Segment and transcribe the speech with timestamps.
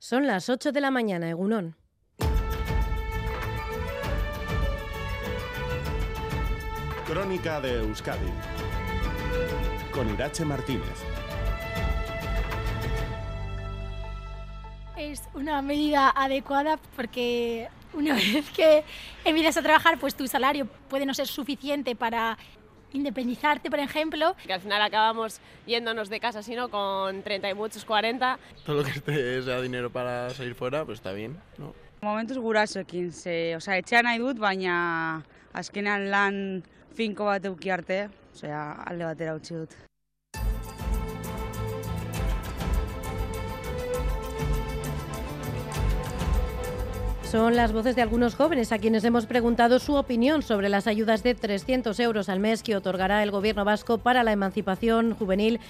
[0.00, 1.74] Son las 8 de la mañana, Egunón.
[7.04, 8.30] Crónica de Euskadi
[9.92, 11.02] con Irache Martínez.
[14.96, 18.84] Es una medida adecuada porque una vez que
[19.24, 22.38] empiezas a trabajar, pues tu salario puede no ser suficiente para
[22.92, 24.34] independizarte, por ejemplo.
[24.46, 28.38] Que al final acabamos yéndonos de casa, sino con 30 y muchos, 40.
[28.64, 31.74] Todo lo que esté sea dinero para salir fuera, pues está bien, ¿no?
[32.00, 36.36] Momentuz gurasoekin, ze, osea, etxean nahi dut, baina azkenean lan
[36.94, 39.74] finko bat euki arte, osea, alde batera utzi dut.
[47.30, 51.22] Son las voces de algunos jóvenes a quienes hemos preguntado su opinión sobre las ayudas
[51.22, 55.60] de 300 euros al mes que otorgará el Gobierno vasco para la emancipación juvenil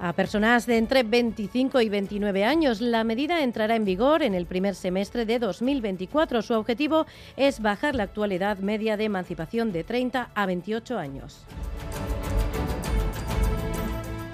[0.00, 2.80] a personas de entre 25 y 29 años.
[2.80, 6.42] La medida entrará en vigor en el primer semestre de 2024.
[6.42, 11.44] Su objetivo es bajar la actual edad media de emancipación de 30 a 28 años.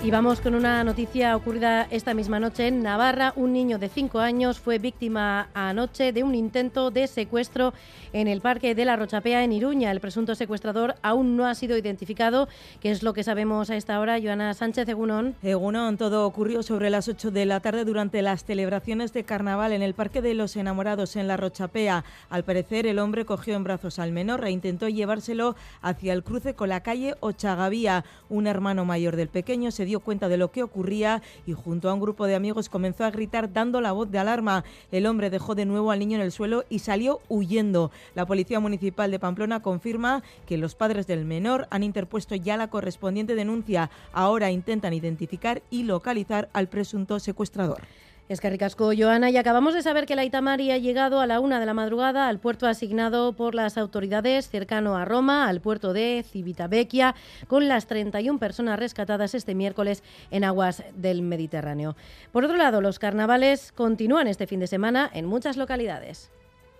[0.04, 3.32] Y vamos con una noticia ocurrida esta misma noche en Navarra.
[3.36, 7.72] Un niño de 5 años fue víctima anoche de un intento de secuestro
[8.12, 9.90] en el Parque de la Rochapea en Iruña.
[9.90, 12.48] El presunto secuestrador aún no ha sido identificado,
[12.80, 14.20] que es lo que sabemos a esta hora.
[14.20, 15.36] Joana Sánchez Egunón.
[15.42, 19.80] Egunón, todo ocurrió sobre las 8 de la tarde durante las celebraciones de carnaval en
[19.80, 22.04] el Parque de los Enamorados en la Rochapea.
[22.28, 26.52] Al parecer, el hombre cogió en brazos al menor e intentó llevárselo hacia el cruce
[26.52, 28.04] con la calle Ochagavía.
[28.28, 31.94] Un hermano mayor del pequeño se dio cuenta de lo que ocurría y junto a
[31.94, 34.64] un grupo de amigos comenzó a gritar dando la voz de alarma.
[34.92, 37.90] El hombre dejó de nuevo al niño en el suelo y salió huyendo.
[38.14, 42.68] La Policía Municipal de Pamplona confirma que los padres del menor han interpuesto ya la
[42.68, 43.90] correspondiente denuncia.
[44.12, 47.82] Ahora intentan identificar y localizar al presunto secuestrador.
[48.26, 51.40] Es que ricasco, Joana, y acabamos de saber que la Itamari ha llegado a la
[51.40, 55.92] una de la madrugada al puerto asignado por las autoridades cercano a Roma, al puerto
[55.92, 57.14] de Civitavecchia,
[57.48, 61.96] con las 31 personas rescatadas este miércoles en aguas del Mediterráneo.
[62.32, 66.30] Por otro lado, los carnavales continúan este fin de semana en muchas localidades.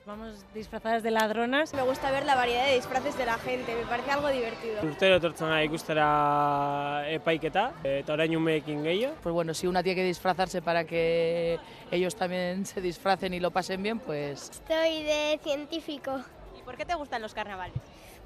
[0.07, 1.73] Vamos disfrazadas de ladronas.
[1.73, 4.83] Me gusta ver la variedad de disfraces de la gente, me parece algo divertido.
[4.83, 9.15] Urtero etortzen da ikustera epaiketa, eta orain umeekin gehiago.
[9.23, 11.59] Pues bueno, si una tiene que disfrazarse para que
[11.91, 14.51] ellos también se disfracen y lo pasen bien, pues...
[14.51, 16.21] Estoy de científico.
[16.59, 17.77] ¿Y por qué te gustan los carnavales?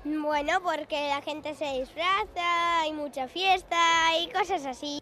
[0.03, 3.79] Bueno, porque la gente se disfraza, hay mucha fiesta
[4.21, 5.01] y cosas así.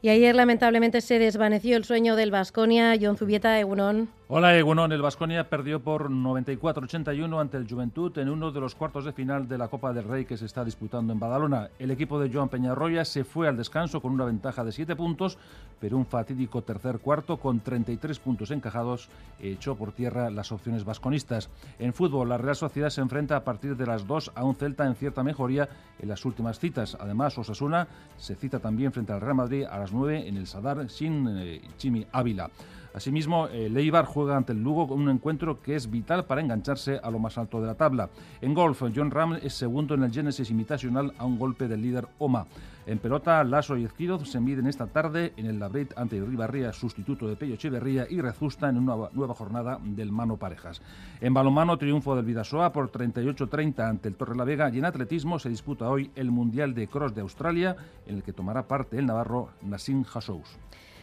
[0.00, 4.10] Y ayer lamentablemente se desvaneció el sueño del Vasconia, John Zubieta, Egunon.
[4.34, 9.04] Hola Egunon, el Vasconia perdió por 94-81 ante el Juventud en uno de los cuartos
[9.04, 11.68] de final de la Copa del Rey que se está disputando en Badalona.
[11.78, 15.36] El equipo de Joan Peñarroya se fue al descanso con una ventaja de 7 puntos,
[15.78, 21.50] pero un fatídico tercer cuarto con 33 puntos encajados echó por tierra las opciones vasconistas.
[21.78, 24.86] En fútbol, la Real Sociedad se enfrenta a partir de las 2 a un Celta
[24.86, 26.96] en cierta mejoría en las últimas citas.
[26.98, 30.88] Además, Osasuna se cita también frente al Real Madrid a las 9 en el Sadar
[30.88, 32.48] sin eh, Chimi Ávila.
[32.94, 37.00] Asimismo, el Eibar juega ante el Lugo con un encuentro que es vital para engancharse
[37.02, 38.10] a lo más alto de la tabla.
[38.40, 42.06] En golf, John Ram es segundo en el Genesis Invitational a un golpe del líder
[42.18, 42.46] Oma.
[42.84, 47.28] En pelota, Lasso y Ezquiroz se miden esta tarde en el Labrit ante Ribarría, sustituto
[47.28, 50.82] de Pello Echeverría, y Rezusta en una nueva jornada del Mano Parejas.
[51.20, 55.38] En balonmano, triunfo del Vidasoa por 38-30 ante el Torre la Vega y en atletismo
[55.38, 57.76] se disputa hoy el Mundial de Cross de Australia,
[58.06, 60.58] en el que tomará parte el navarro Nassim Hassous.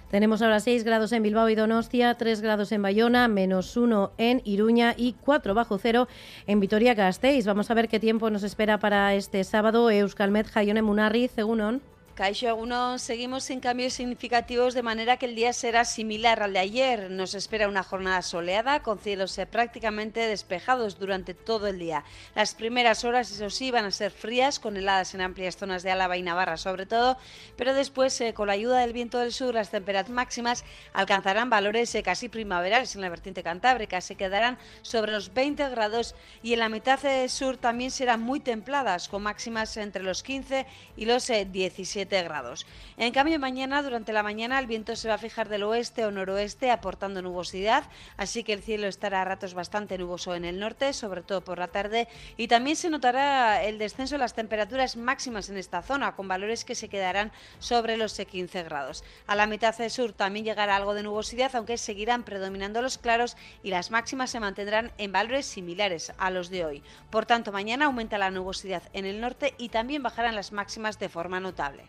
[0.10, 4.42] Tenemos ahora 6 grados en Bilbao y Donostia, 3 grados en Bayona, menos 1 en
[4.44, 6.08] Iruña y 4 bajo cero
[6.48, 7.46] en Vitoria-Gasteiz.
[7.46, 9.92] Vamos a ver qué tiempo nos espera para este sábado.
[9.92, 11.84] Euskalmet, Jaione Munarri, Cegunon.
[12.20, 16.60] Caixo algunos seguimos sin cambios significativos de manera que el día será similar al de
[16.60, 17.10] ayer.
[17.10, 22.04] Nos espera una jornada soleada con cielos eh, prácticamente despejados durante todo el día.
[22.36, 25.92] Las primeras horas, eso sí, van a ser frías con heladas en amplias zonas de
[25.92, 27.18] Álava y Navarra sobre todo,
[27.56, 31.96] pero después eh, con la ayuda del viento del sur las temperaturas máximas alcanzarán valores
[31.96, 34.02] eh, casi primaverales en la vertiente cantábrica.
[34.02, 37.00] Se quedarán sobre los 20 grados y en la mitad
[37.30, 40.66] sur también serán muy templadas con máximas entre los 15
[40.98, 42.66] y los 17 grados.
[42.98, 46.12] En cambio, mañana, durante la mañana, el viento se va a fijar del oeste o
[46.12, 47.84] noroeste, aportando nubosidad,
[48.18, 51.58] así que el cielo estará a ratos bastante nuboso en el norte, sobre todo por
[51.58, 52.08] la tarde,
[52.38, 56.66] y también se notará el descenso de las temperaturas máximas en esta zona, con valores
[56.66, 59.04] que se quedarán sobre los 15 grados.
[59.28, 63.38] A la mitad del sur también llegará algo de nubosidad, aunque seguirán predominando los claros
[63.64, 66.84] y las máximas se mantendrán en valores similares a los de hoy.
[67.10, 71.10] Por tanto, mañana aumenta la nubosidad en el norte y también bajarán las máximas de
[71.10, 71.84] forma notable.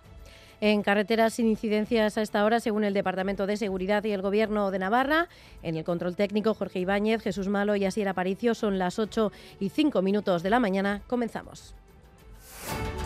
[0.61, 4.71] En carreteras sin incidencias a esta hora, según el Departamento de Seguridad y el Gobierno
[4.71, 5.29] de Navarra.
[5.63, 8.55] En el control técnico, Jorge Ibáñez, Jesús Malo y Asier Aparicio.
[8.55, 11.01] Son las 8 y 5 minutos de la mañana.
[11.07, 11.75] Comenzamos.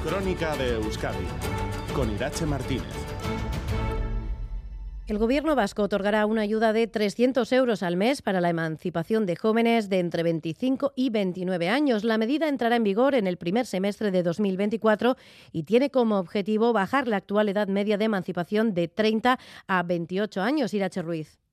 [0.04, 1.26] Crónica de Euskadi
[1.94, 2.84] con Irache Martínez.
[5.06, 9.36] El Gobierno vasco otorgará una ayuda de 300 euros al mes para la emancipación de
[9.36, 12.04] jóvenes de entre 25 y 29 años.
[12.04, 15.18] La medida entrará en vigor en el primer semestre de 2024
[15.52, 20.40] y tiene como objetivo bajar la actual edad media de emancipación de 30 a 28
[20.40, 20.72] años.
[20.72, 21.43] Irache Ruiz.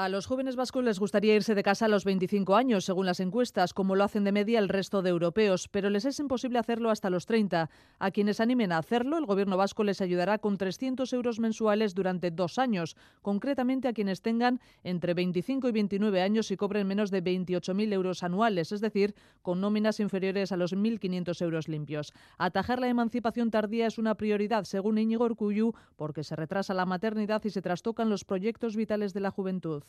[0.00, 3.18] A los jóvenes vascos les gustaría irse de casa a los 25 años, según las
[3.18, 6.90] encuestas, como lo hacen de media el resto de europeos, pero les es imposible hacerlo
[6.90, 7.68] hasta los 30.
[7.98, 12.30] A quienes animen a hacerlo, el gobierno vasco les ayudará con 300 euros mensuales durante
[12.30, 17.24] dos años, concretamente a quienes tengan entre 25 y 29 años y cobren menos de
[17.24, 22.12] 28.000 euros anuales, es decir, con nóminas inferiores a los 1.500 euros limpios.
[22.38, 27.42] Atajar la emancipación tardía es una prioridad, según Íñigo Urcuyu, porque se retrasa la maternidad
[27.44, 29.82] y se trastocan los proyectos vitales de la juventud.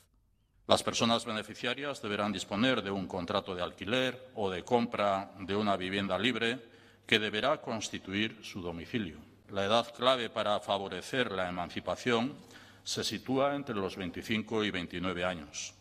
[0.70, 5.76] Las personas beneficiarias deberán disponer de un contrato de alquiler o de compra de una
[5.76, 6.60] vivienda libre
[7.08, 9.18] que deberá constituir su domicilio.
[9.50, 12.36] La edad clave para favorecer la emancipación
[12.84, 15.74] se sitúa entre los 25 y 29 años.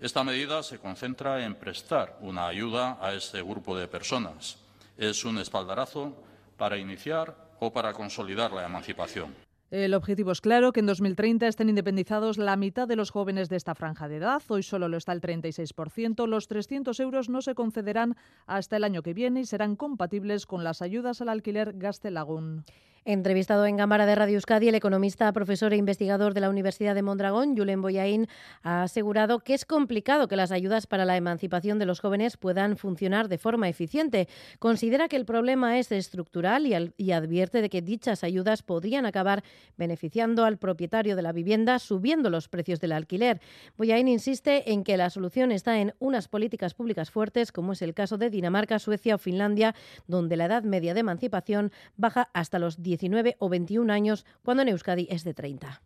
[0.00, 4.56] Esta medida se concentra en prestar una ayuda a este grupo de personas.
[4.96, 6.16] Es un espaldarazo
[6.56, 9.51] para iniciar o para consolidar la emancipación.
[9.72, 13.56] El objetivo es claro, que en 2030 estén independizados la mitad de los jóvenes de
[13.56, 14.42] esta franja de edad.
[14.48, 16.26] Hoy solo lo está el 36%.
[16.26, 18.14] Los 300 euros no se concederán
[18.44, 22.66] hasta el año que viene y serán compatibles con las ayudas al alquiler Gastelagún.
[23.04, 27.02] Entrevistado en Cámara de Radio Euskadi, el economista, profesor e investigador de la Universidad de
[27.02, 28.28] Mondragón, Julen Boyain,
[28.62, 32.76] ha asegurado que es complicado que las ayudas para la emancipación de los jóvenes puedan
[32.76, 34.28] funcionar de forma eficiente.
[34.60, 39.42] Considera que el problema es estructural y, advierte de que dichas ayudas podrían acabar
[39.76, 43.40] beneficiando al propietario de la vivienda, subiendo los precios del alquiler.
[43.76, 47.94] Boyain insiste en que la solución está en unas políticas públicas fuertes, como es el
[47.94, 49.74] caso de Dinamarca, Suecia o Finlandia,
[50.06, 54.62] donde la edad media de emancipación baja hasta los 10 19 o 21 años, cuando
[54.62, 55.80] en Euskadi es de 30.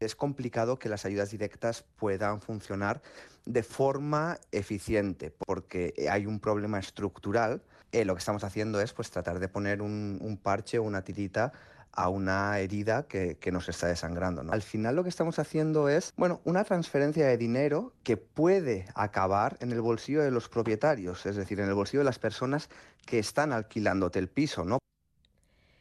[0.00, 3.00] Es complicado que las ayudas directas puedan funcionar
[3.46, 7.62] de forma eficiente porque hay un problema estructural.
[7.92, 11.52] Eh, lo que estamos haciendo es pues, tratar de poner un, parche o una tirita
[11.92, 14.42] a una herida que, nos está desangrando.
[14.52, 19.56] Al final lo que estamos haciendo es, bueno, una transferencia de dinero que puede acabar
[19.60, 22.68] en el bolsillo de los propietarios, es decir, en el bolsillo de las personas
[23.06, 24.78] que están alquilándote el piso, ¿no?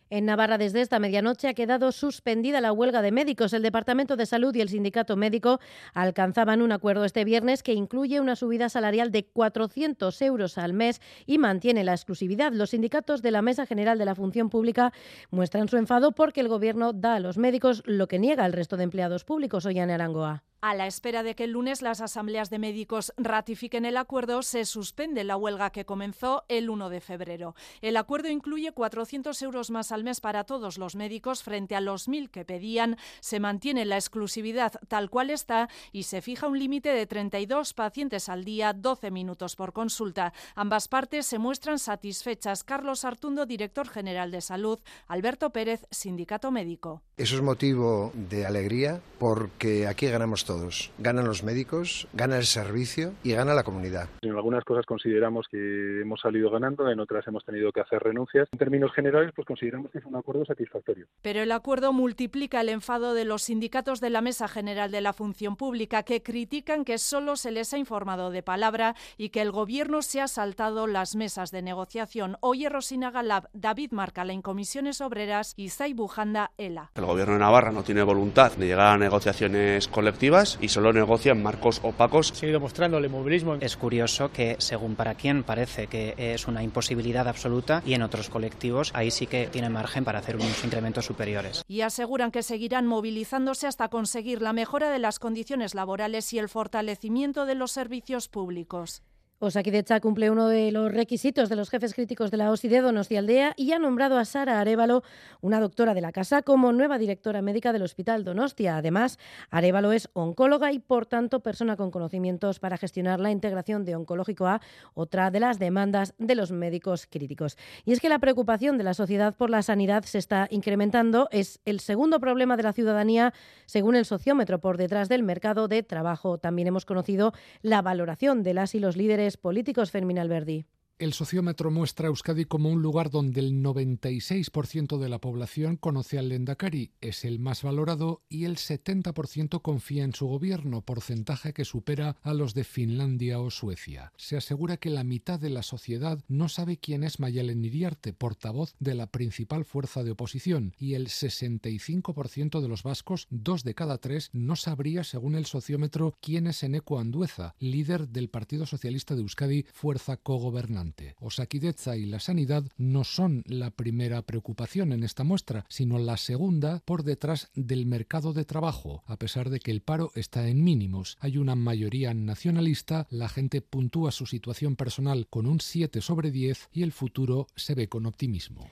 [0.09, 3.51] En Navarra, desde esta medianoche, ha quedado suspendida la huelga de médicos.
[3.51, 5.59] El Departamento de Salud y el Sindicato Médico
[5.93, 11.01] alcanzaban un acuerdo este viernes que incluye una subida salarial de 400 euros al mes
[11.25, 12.53] y mantiene la exclusividad.
[12.53, 14.93] Los sindicatos de la Mesa General de la Función Pública
[15.29, 18.77] muestran su enfado porque el Gobierno da a los médicos lo que niega al resto
[18.77, 19.65] de empleados públicos.
[19.65, 20.46] Hoy en Arangoa.
[20.59, 24.65] A la espera de que el lunes las asambleas de médicos ratifiquen el acuerdo, se
[24.65, 27.53] suspende la huelga que comenzó el 1 de febrero.
[27.81, 32.09] El acuerdo incluye 400 euros más al mes para todos los médicos frente a los
[32.09, 32.97] 1.000 que pedían.
[33.19, 38.27] Se mantiene la exclusividad tal cual está y se fija un límite de 32 pacientes
[38.27, 40.33] al día, 12 minutos por consulta.
[40.55, 42.63] Ambas partes se muestran satisfechas.
[42.63, 47.03] Carlos Artundo, director general de salud, Alberto Pérez, sindicato médico.
[47.15, 50.91] Eso es motivo de alegría porque aquí ganamos todos.
[50.97, 54.09] Ganan los médicos, gana el servicio y gana la comunidad.
[54.21, 58.47] En algunas cosas consideramos que hemos salido ganando, en otras hemos tenido que hacer renuncias.
[58.51, 61.05] En términos generales, pues consideramos que es un acuerdo satisfactorio.
[61.21, 65.13] Pero el acuerdo multiplica el enfado de los sindicatos de la Mesa General de la
[65.13, 69.51] Función Pública que critican que solo se les ha informado de palabra y que el
[69.51, 72.37] gobierno se ha saltado las mesas de negociación.
[72.39, 76.91] Oye Rosina Galab, David Marcala en Comisiones Obreras y Zay Bujanda ELA.
[76.95, 81.41] El gobierno de Navarra no tiene voluntad de llegar a negociaciones colectivas y solo negocian
[81.41, 82.27] marcos opacos.
[82.27, 83.55] Sigue demostrando el inmovilismo.
[83.55, 88.29] Es curioso que, según para quien parece que es una imposibilidad absoluta, y en otros
[88.29, 91.63] colectivos ahí sí que tiene margen para hacer unos incrementos superiores.
[91.67, 96.49] Y aseguran que seguirán movilizándose hasta conseguir la mejora de las condiciones laborales y el
[96.49, 99.01] fortalecimiento de los servicios públicos.
[99.39, 103.53] Osakidecha cumple uno de los requisitos de los jefes críticos de la OSI de Donostia
[103.55, 105.03] y ha nombrado a Sara Arevalo,
[105.41, 108.77] una doctora de la casa, como nueva directora médica del Hospital Donostia.
[108.77, 109.19] Además,
[109.51, 114.47] Arevalo es oncóloga y, por tanto, persona con conocimientos para gestionar la integración de Oncológico
[114.47, 114.59] A,
[114.95, 117.57] otra de las demandas de los médicos críticos.
[117.85, 121.27] Y es que la preocupación de la sociedad por la sanidad se está incrementando.
[121.29, 123.35] Es el segundo problema de la ciudadanía,
[123.67, 126.39] según el sociómetro, por detrás del mercado de trabajo.
[126.39, 130.65] También hemos conocido la valoración de las y los líderes políticos, Fermín Alberdi.
[130.99, 136.17] El sociómetro muestra a Euskadi como un lugar donde el 96% de la población conoce
[136.17, 141.65] al Lendakari, es el más valorado y el 70% confía en su gobierno, porcentaje que
[141.65, 144.11] supera a los de Finlandia o Suecia.
[144.17, 148.73] Se asegura que la mitad de la sociedad no sabe quién es Mayalen Iriarte, portavoz
[148.79, 153.99] de la principal fuerza de oposición, y el 65% de los vascos, dos de cada
[153.99, 159.21] tres, no sabría, según el sociómetro, quién es Eneco Andueza, líder del Partido Socialista de
[159.21, 160.86] Euskadi, fuerza cogobernante.
[161.19, 166.81] Osakidecha y la sanidad no son la primera preocupación en esta muestra, sino la segunda
[166.85, 169.03] por detrás del mercado de trabajo.
[169.05, 173.61] A pesar de que el paro está en mínimos, hay una mayoría nacionalista, la gente
[173.61, 178.05] puntúa su situación personal con un 7 sobre 10 y el futuro se ve con
[178.05, 178.69] optimismo.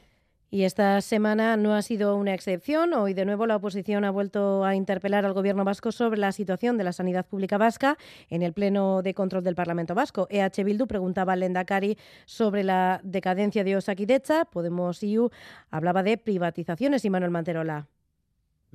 [0.55, 2.93] Y esta semana no ha sido una excepción.
[2.93, 6.77] Hoy de nuevo la oposición ha vuelto a interpelar al Gobierno vasco sobre la situación
[6.77, 7.97] de la sanidad pública vasca
[8.29, 10.27] en el Pleno de Control del Parlamento Vasco.
[10.29, 14.45] EH Bildu preguntaba al Lendakari sobre la decadencia de Osakidecha.
[14.45, 15.29] Podemos IU
[15.71, 17.89] hablaba de privatizaciones y Manuel Manterola.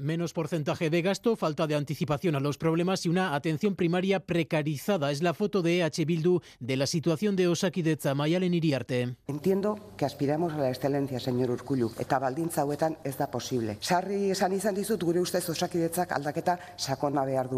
[0.00, 5.12] Menos porcentaje de gasto, falta de anticipación a los problemas y una atención primaria precarizada.
[5.12, 9.16] Es la foto de EH Bildu de la situación de Osakidetza Mayalen Iriarte.
[9.26, 13.76] Entiendo que aspiramos a la excelencia, señor Urkullu, eta baldintza hauetan ez da posible.
[13.80, 17.50] Sarri esan izan dizut gure ustez aldaketa sakona behar.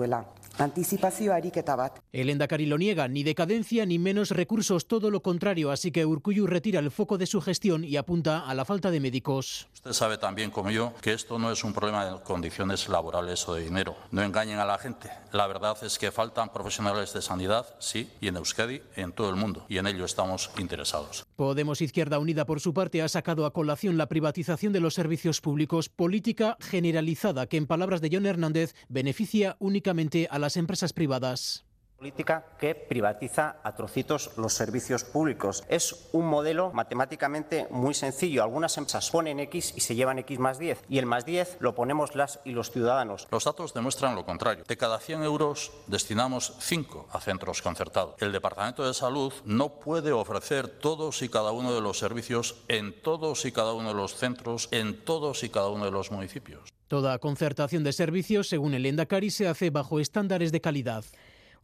[0.59, 1.99] Anticipazio ariketa bat.
[2.13, 6.47] El Endacari lo niega, ni decadencia ni menos recursos, todo lo contrario, así que Urkullu
[6.47, 9.69] retira el foco de su gestión y apunta a la falta de médicos.
[9.73, 13.55] Usted sabe también como yo que esto no es un problema de condiciones laborales o
[13.55, 13.97] de dinero.
[14.11, 15.11] No engañen a la gente.
[15.33, 19.37] La verdad es que faltan profesionales de sanidad, sí, y en Euskadi, en todo el
[19.37, 21.25] mundo, y en ello estamos interesados.
[21.43, 25.41] Podemos Izquierda Unida, por su parte, ha sacado a colación la privatización de los servicios
[25.41, 31.65] públicos, política generalizada que, en palabras de John Hernández, beneficia únicamente a las empresas privadas
[32.03, 35.63] política que privatiza a trocitos los servicios públicos.
[35.69, 38.43] Es un modelo matemáticamente muy sencillo.
[38.43, 41.77] Algunas empresas ponen X y se llevan X más 10 y el más 10 lo
[41.77, 43.29] ponemos las y los ciudadanos.
[43.31, 44.65] Los datos demuestran lo contrario.
[44.67, 48.17] De cada 100 euros destinamos 5 a centros concertados.
[48.19, 53.01] El Departamento de Salud no puede ofrecer todos y cada uno de los servicios en
[53.01, 56.73] todos y cada uno de los centros, en todos y cada uno de los municipios.
[56.89, 61.05] Toda concertación de servicios, según el Endacari, se hace bajo estándares de calidad.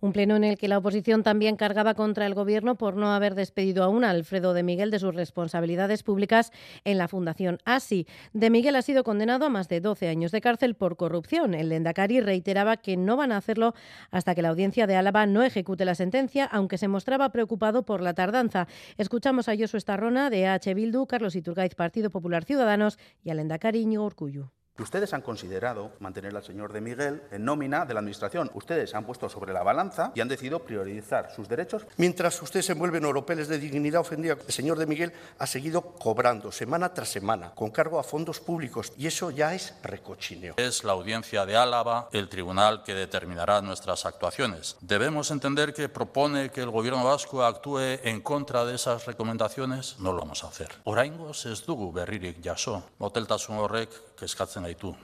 [0.00, 3.34] Un pleno en el que la oposición también cargaba contra el Gobierno por no haber
[3.34, 6.52] despedido aún a Alfredo de Miguel de sus responsabilidades públicas
[6.84, 8.06] en la Fundación ASI.
[8.32, 11.52] De Miguel ha sido condenado a más de 12 años de cárcel por corrupción.
[11.52, 13.74] El Lendakari reiteraba que no van a hacerlo
[14.12, 18.00] hasta que la audiencia de Álava no ejecute la sentencia, aunque se mostraba preocupado por
[18.00, 18.68] la tardanza.
[18.98, 20.74] Escuchamos a Josu Estarrona de H.
[20.74, 24.52] Bildu, Carlos Iturgaiz, Partido Popular Ciudadanos y al Lendakari Íñigo Urcullu.
[24.78, 28.48] Ustedes han considerado mantener al señor de Miguel en nómina de la Administración.
[28.54, 31.84] Ustedes han puesto sobre la balanza y han decidido priorizar sus derechos.
[31.96, 35.82] Mientras ustedes se envuelven en oropeles de dignidad ofendida, el señor de Miguel ha seguido
[35.82, 40.54] cobrando semana tras semana con cargo a fondos públicos y eso ya es recochineo.
[40.56, 44.76] Es la audiencia de Álava el tribunal que determinará nuestras actuaciones.
[44.80, 49.98] Debemos entender que propone que el gobierno vasco actúe en contra de esas recomendaciones.
[49.98, 50.68] No lo vamos a hacer.
[50.84, 52.84] Oraingoz ez dugu berririk jaso.
[52.98, 54.94] Moteltasun horrek kezkatzen baitu.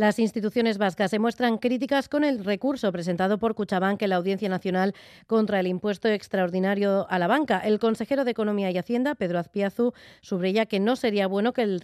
[0.00, 4.48] Las instituciones vascas se muestran críticas con el recurso presentado por Cuchabank en la Audiencia
[4.48, 4.94] Nacional
[5.26, 7.58] contra el impuesto extraordinario a la banca.
[7.58, 9.92] El consejero de Economía y Hacienda, Pedro Azpiazu,
[10.22, 11.80] subraya que no sería bueno que el,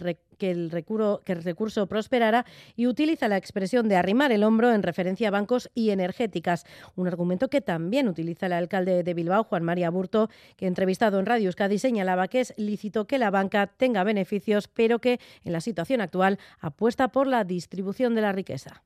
[0.71, 2.43] recurso, que el recurso prosperara
[2.75, 7.07] y utiliza la expresión de arrimar el hombro en referencia a bancos y energéticas, un
[7.07, 11.49] argumento que también utiliza el alcalde de Bilbao, Juan María Burto, que entrevistado en Radio
[11.49, 16.01] Euskadi señalaba que es lícito que la banca tenga beneficios, pero que en la situación
[16.01, 18.83] actual apuesta por la distribución de la riqueza.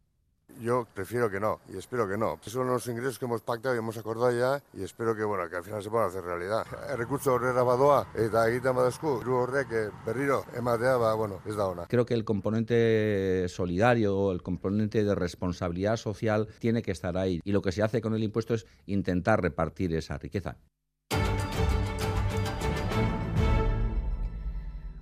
[0.59, 2.37] Yo prefiero que no y espero que no.
[2.41, 5.49] Esos son los ingresos que hemos pactado y hemos acordado ya y espero que bueno
[5.49, 6.65] que al final se puedan hacer realidad.
[6.89, 9.73] El recurso horrera badoa eta egiten badazku, diru horrek
[10.05, 11.87] berriro ematea ba, bueno, ez da ona.
[11.87, 17.51] Creo que el componente solidario, el componente de responsabilidad social tiene que estar ahí y
[17.53, 20.57] lo que se hace con el impuesto es intentar repartir esa riqueza.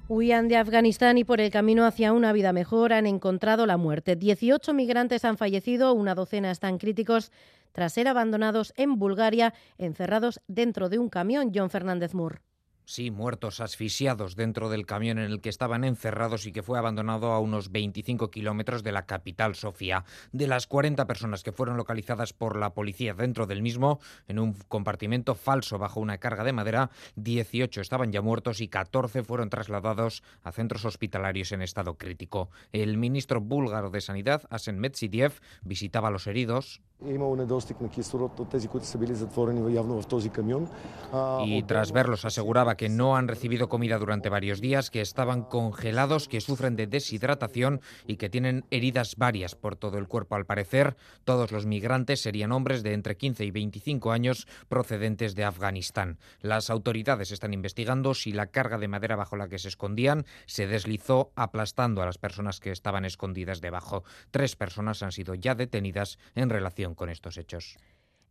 [0.09, 4.15] Huían de Afganistán y por el camino hacia una vida mejor han encontrado la muerte.
[4.15, 7.31] 18 migrantes han fallecido, una docena están críticos
[7.73, 11.51] tras ser abandonados en Bulgaria, encerrados dentro de un camión.
[11.53, 12.39] John Fernández Moore.
[12.89, 17.33] Sí, muertos asfixiados dentro del camión en el que estaban encerrados y que fue abandonado
[17.33, 20.05] a unos 25 kilómetros de la capital, Sofía.
[20.31, 24.53] De las 40 personas que fueron localizadas por la policía dentro del mismo, en un
[24.53, 30.23] compartimento falso bajo una carga de madera, 18 estaban ya muertos y 14 fueron trasladados
[30.41, 32.49] a centros hospitalarios en estado crítico.
[32.71, 36.81] El ministro búlgaro de Sanidad, Asen Metsidiev, visitaba a los heridos.
[41.45, 46.27] Y tras verlos aseguraba que no han recibido comida durante varios días, que estaban congelados,
[46.27, 50.35] que sufren de deshidratación y que tienen heridas varias por todo el cuerpo.
[50.35, 55.45] Al parecer, todos los migrantes serían hombres de entre 15 y 25 años procedentes de
[55.45, 56.19] Afganistán.
[56.41, 60.67] Las autoridades están investigando si la carga de madera bajo la que se escondían se
[60.67, 64.03] deslizó aplastando a las personas que estaban escondidas debajo.
[64.31, 67.77] Tres personas han sido ya detenidas en relación con estos hechos.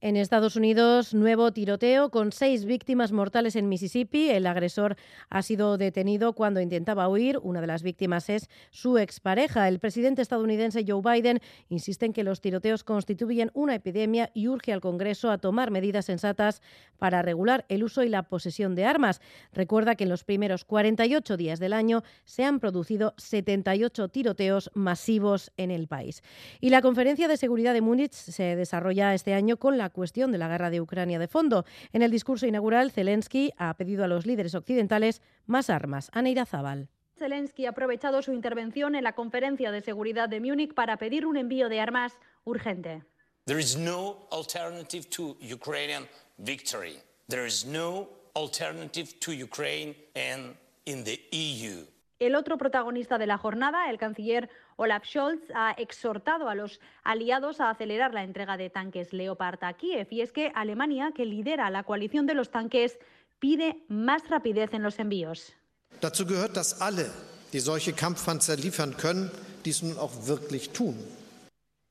[0.00, 4.30] En Estados Unidos, nuevo tiroteo con seis víctimas mortales en Mississippi.
[4.30, 4.94] El agresor
[5.28, 7.40] ha sido detenido cuando intentaba huir.
[7.42, 9.66] Una de las víctimas es su expareja.
[9.66, 14.72] El presidente estadounidense Joe Biden insiste en que los tiroteos constituyen una epidemia y urge
[14.72, 16.62] al Congreso a tomar medidas sensatas
[16.98, 19.20] para regular el uso y la posesión de armas.
[19.52, 25.50] Recuerda que en los primeros 48 días del año se han producido 78 tiroteos masivos
[25.56, 26.22] en el país.
[26.60, 30.38] Y la conferencia de seguridad de Múnich se desarrolla este año con la cuestión de
[30.38, 31.64] la guerra de Ucrania de fondo.
[31.92, 36.10] En el discurso inaugural, Zelensky ha pedido a los líderes occidentales más armas.
[36.12, 36.88] Aneira Zabal.
[37.18, 41.36] Zelensky ha aprovechado su intervención en la conferencia de seguridad de Múnich para pedir un
[41.36, 43.02] envío de armas urgente.
[43.46, 46.98] There is no alternative to Ukrainian victory.
[47.28, 50.54] There is no alternative to Ukraine and
[50.84, 51.84] in the EU.
[52.18, 57.60] El otro protagonista de la jornada, el canciller Olaf Scholz, ha exhortado a los aliados
[57.60, 60.06] a acelerar la entrega de tanques Leopard a Kiev.
[60.10, 62.96] Y es que Alemania, que lidera la coalición de los tanques,
[63.40, 65.52] pide más rapidez en los envíos.
[66.00, 67.10] Dazu gehört, dass alle,
[67.52, 69.32] die solche Kampfpanzer liefern können,
[69.64, 70.94] dies nun auch wirklich tun.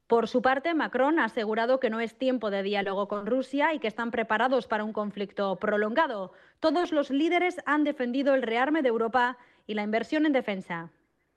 [0.08, 3.80] Por su parte, Macron ha asegurado que no es tiempo de diálogo con Rusia y
[3.80, 6.32] que están preparados para un conflicto prolongado.
[6.62, 10.90] Todos los líderes han defendido el rearme de Europa y la inversión en defensa.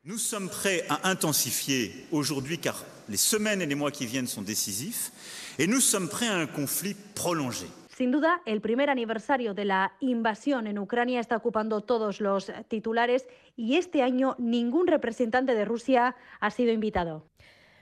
[0.03, 4.41] Nous sommes prêts à intensifier aujourd'hui car les semaines et les mois qui viennent sont
[4.41, 5.13] décisifs
[5.59, 7.67] et nous sommes prêts à un conflit prolongé.
[7.95, 13.27] Sin duda, el primer aniversario de la invasión en Ucrania está ocupando todos los titulares
[13.59, 17.27] y este año ningún representante de Rusia ha sido invitado.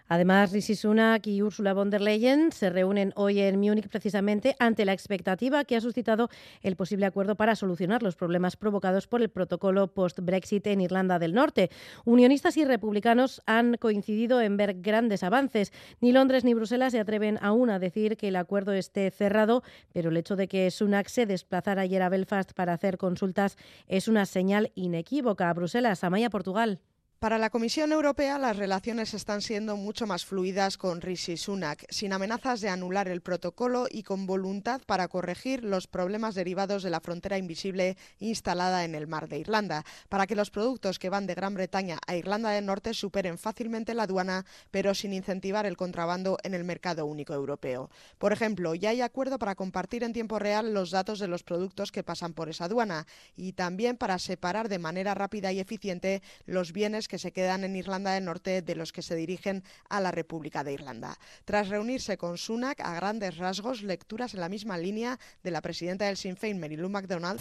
[0.08, 4.86] Además, Rishi Sunak y Ursula von der Leyen se reúnen hoy en Múnich precisamente ante
[4.86, 6.30] la expectativa que ha suscitado
[6.62, 11.34] el posible acuerdo para solucionar los problemas provocados por el protocolo post-Brexit en Irlanda del
[11.34, 11.70] Norte.
[12.06, 15.72] Unionistas y republicanos han coincidido en ver grandes avances.
[16.00, 20.08] Ni Londres ni Bruselas se atreven aún a decir que el acuerdo esté cerrado, pero
[20.08, 23.56] el hecho de que Sunak se desplazara ayer a Belfast para hacer consultas
[23.86, 25.50] es una señal inequívoca.
[25.50, 26.80] A Bruselas, Amaya, Portugal.
[27.20, 32.12] Para la Comisión Europea, las relaciones están siendo mucho más fluidas con Rishi Sunak, sin
[32.12, 37.00] amenazas de anular el protocolo y con voluntad para corregir los problemas derivados de la
[37.00, 41.34] frontera invisible instalada en el mar de Irlanda, para que los productos que van de
[41.34, 46.38] Gran Bretaña a Irlanda del Norte superen fácilmente la aduana, pero sin incentivar el contrabando
[46.44, 47.90] en el mercado único europeo.
[48.18, 51.90] Por ejemplo, ya hay acuerdo para compartir en tiempo real los datos de los productos
[51.90, 56.72] que pasan por esa aduana y también para separar de manera rápida y eficiente los
[56.72, 60.12] bienes que se quedan en Irlanda del Norte de los que se dirigen a la
[60.12, 61.18] República de Irlanda.
[61.44, 66.04] Tras reunirse con Sunak, a grandes rasgos, lecturas en la misma línea de la presidenta
[66.06, 67.40] del Sinn Féin, Mary Lou McDonald,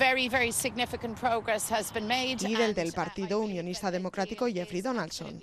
[2.47, 5.41] y del del Partido Unionista Democrático, Jeffrey Donaldson.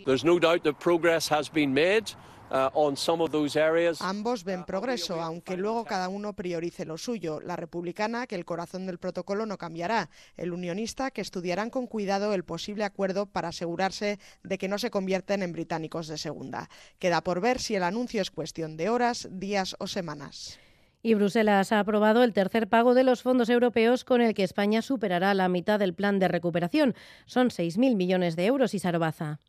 [4.00, 7.40] Ambos ven progreso, aunque luego cada uno priorice lo suyo.
[7.40, 10.08] La republicana, que el corazón del protocolo no cambiará.
[10.36, 14.90] El unionista, que estudiarán con cuidado el posible acuerdo para asegurarse de que no se
[14.90, 16.68] convierten en británicos de segunda.
[17.00, 20.60] Queda por ver si el anuncio es cuestión de horas, días o semanas.
[21.02, 24.80] Y Bruselas ha aprobado el tercer pago de los fondos europeos con el que España
[24.80, 26.94] superará la mitad del plan de recuperación.
[27.26, 29.40] Son 6.000 millones de euros y Sarobaza.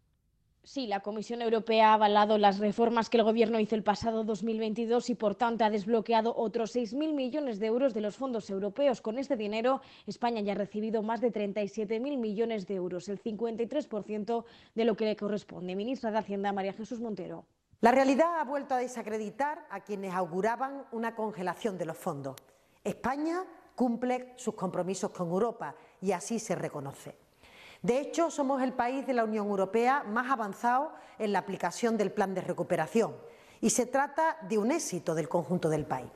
[0.65, 5.12] Sí, la Comisión Europea ha avalado las reformas que el Gobierno hizo el pasado 2022
[5.12, 8.99] y, por tanto, ha desbloqueado otros 6.000 millones de euros de los fondos europeos.
[8.99, 14.43] Con este dinero, España ya ha recibido más de 37.000 millones de euros, el 53%
[14.73, 15.75] de lo que le corresponde.
[15.75, 17.45] Ministra de Hacienda, María Jesús Montero.
[17.82, 22.38] La realidad ha vuelto a desacreditar a quienes auguraban una congelación de los fondos.
[22.84, 23.43] España
[23.75, 27.25] cumple sus compromisos con Europa y así se reconoce.
[27.86, 32.12] De hecho, somos el país de la Unión Europea más avanzado en la aplicación del
[32.12, 33.15] plan de recuperación
[33.62, 36.10] y se trata de un éxito del conjunto del país.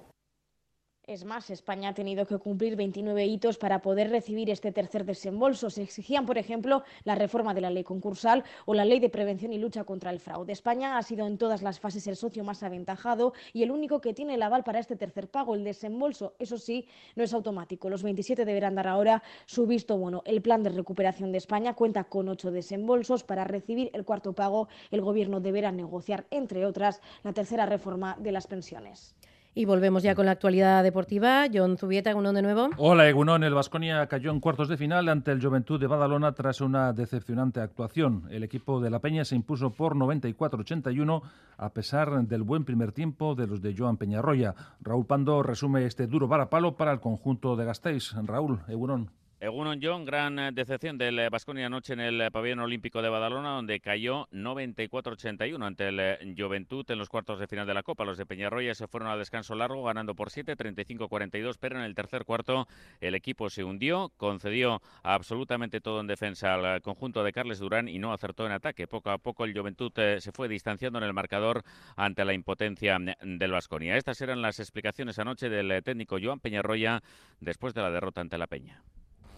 [1.10, 5.72] Es más, España ha tenido que cumplir 29 hitos para poder recibir este tercer desembolso.
[5.72, 9.52] Se exigían, por ejemplo, la reforma de la ley concursal o la ley de prevención
[9.52, 10.54] y lucha contra el fraude.
[10.54, 14.14] España ha sido en todas las fases el socio más aventajado y el único que
[14.14, 16.36] tiene el aval para este tercer pago, el desembolso.
[16.38, 17.90] Eso sí, no es automático.
[17.90, 20.22] Los 27 deberán dar ahora su visto bueno.
[20.26, 23.24] El plan de recuperación de España cuenta con ocho desembolsos.
[23.24, 28.32] Para recibir el cuarto pago, el Gobierno deberá negociar, entre otras, la tercera reforma de
[28.32, 29.16] las pensiones.
[29.60, 31.46] Y volvemos ya con la actualidad deportiva.
[31.54, 32.70] John Zubieta, Egunon de nuevo.
[32.78, 33.44] Hola, Egunon.
[33.44, 37.60] El Vasconia cayó en cuartos de final ante el Juventud de Badalona tras una decepcionante
[37.60, 38.24] actuación.
[38.32, 41.22] El equipo de La Peña se impuso por 94-81
[41.58, 44.56] a pesar del buen primer tiempo de los de Joan Peñarroya.
[44.80, 48.14] Raúl Pando resume este duro varapalo para el conjunto de Gasteiz.
[48.14, 49.12] Raúl, Egunon.
[49.42, 53.52] Egunon John, gran eh, decepción del Vasconia anoche en el eh, pabellón olímpico de Badalona,
[53.52, 58.04] donde cayó 94-81 ante el eh, Juventud en los cuartos de final de la Copa.
[58.04, 61.96] Los de Peñarroya se fueron al descanso largo, ganando por 7, 35-42, pero en el
[61.96, 62.68] tercer cuarto
[63.00, 67.98] el equipo se hundió, concedió absolutamente todo en defensa al conjunto de Carles Durán y
[67.98, 68.88] no acertó en ataque.
[68.88, 71.64] Poco a poco el Juventud se fue distanciando en el marcador
[71.96, 73.96] ante la impotencia del Vasconia.
[73.96, 77.02] Estas eran las explicaciones anoche del técnico Joan Peñarroya
[77.40, 78.84] después de la derrota ante la Peña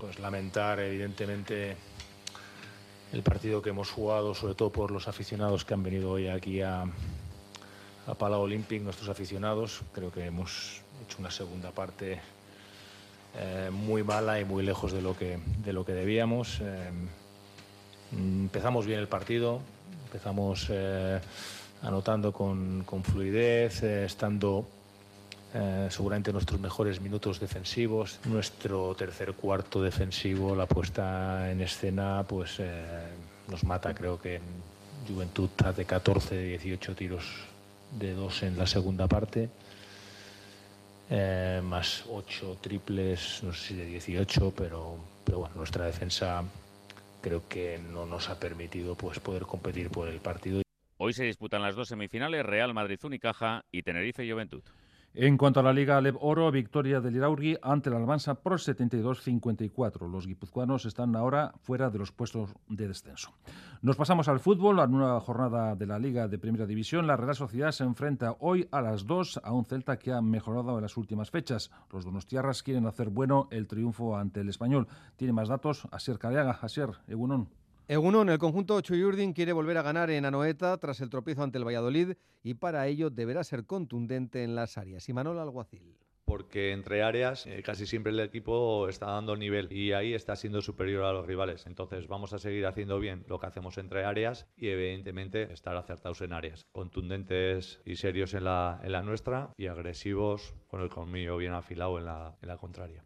[0.02, 1.78] pues lamentar evidentemente
[3.14, 6.60] el partido que hemos jugado, sobre todo por los aficionados que han venido hoy aquí
[6.64, 6.86] a,
[8.08, 9.82] a Palau Olympic, nuestros aficionados.
[9.94, 12.20] Creo que hemos hecho una segunda parte
[13.38, 16.62] eh, muy mala y muy lejos de lo que, de lo que debíamos.
[16.62, 16.90] Eh,
[18.12, 19.62] empezamos bien el partido,
[20.06, 21.22] empezamos eh,
[21.84, 24.68] anotando con, con fluidez, estando
[25.54, 32.56] eh, seguramente nuestros mejores minutos defensivos, nuestro tercer cuarto defensivo, la puesta en escena, pues
[32.60, 33.10] eh,
[33.50, 33.94] nos mata.
[33.94, 34.42] Creo que en
[35.08, 37.26] Juventud de 14 de 18 tiros
[38.00, 39.50] de dos en la segunda parte,
[41.10, 46.46] eh, más 8 triples, no sé si de 18, pero, pero bueno, nuestra defensa
[47.22, 50.62] creo que no nos ha permitido pues, poder competir por el partido.
[50.98, 54.64] Hoy se disputan las dos semifinales, Real Madrid-Unicaja y Tenerife-Juventud.
[55.14, 60.10] En cuanto a la Liga Alep Oro, victoria del Iraurgi ante el Almansa por 72-54.
[60.10, 63.34] Los guipuzcoanos están ahora fuera de los puestos de descenso.
[63.82, 67.08] Nos pasamos al fútbol, a una jornada de la Liga de Primera División.
[67.08, 70.78] La Real Sociedad se enfrenta hoy a las 2 a un Celta que ha mejorado
[70.78, 71.72] en las últimas fechas.
[71.92, 74.88] Los donostiarras quieren hacer bueno el triunfo ante el Español.
[75.18, 76.58] Tiene más datos Asier Careaga.
[76.62, 77.50] Asier, Egunon.
[77.94, 81.68] En el conjunto Chuyurdin quiere volver a ganar en Anoeta tras el tropiezo ante el
[81.68, 85.10] Valladolid y para ello deberá ser contundente en las áreas.
[85.10, 89.92] Y Manuel Alguacil porque entre áreas eh, casi siempre el equipo está dando nivel y
[89.92, 91.66] ahí está siendo superior a los rivales.
[91.66, 96.22] Entonces vamos a seguir haciendo bien lo que hacemos entre áreas y evidentemente estar acertados
[96.22, 102.00] en áreas, contundentes y serios en la, nuestra y agresivos con el colmillo bien afilado
[102.00, 103.04] en la, en la contraria.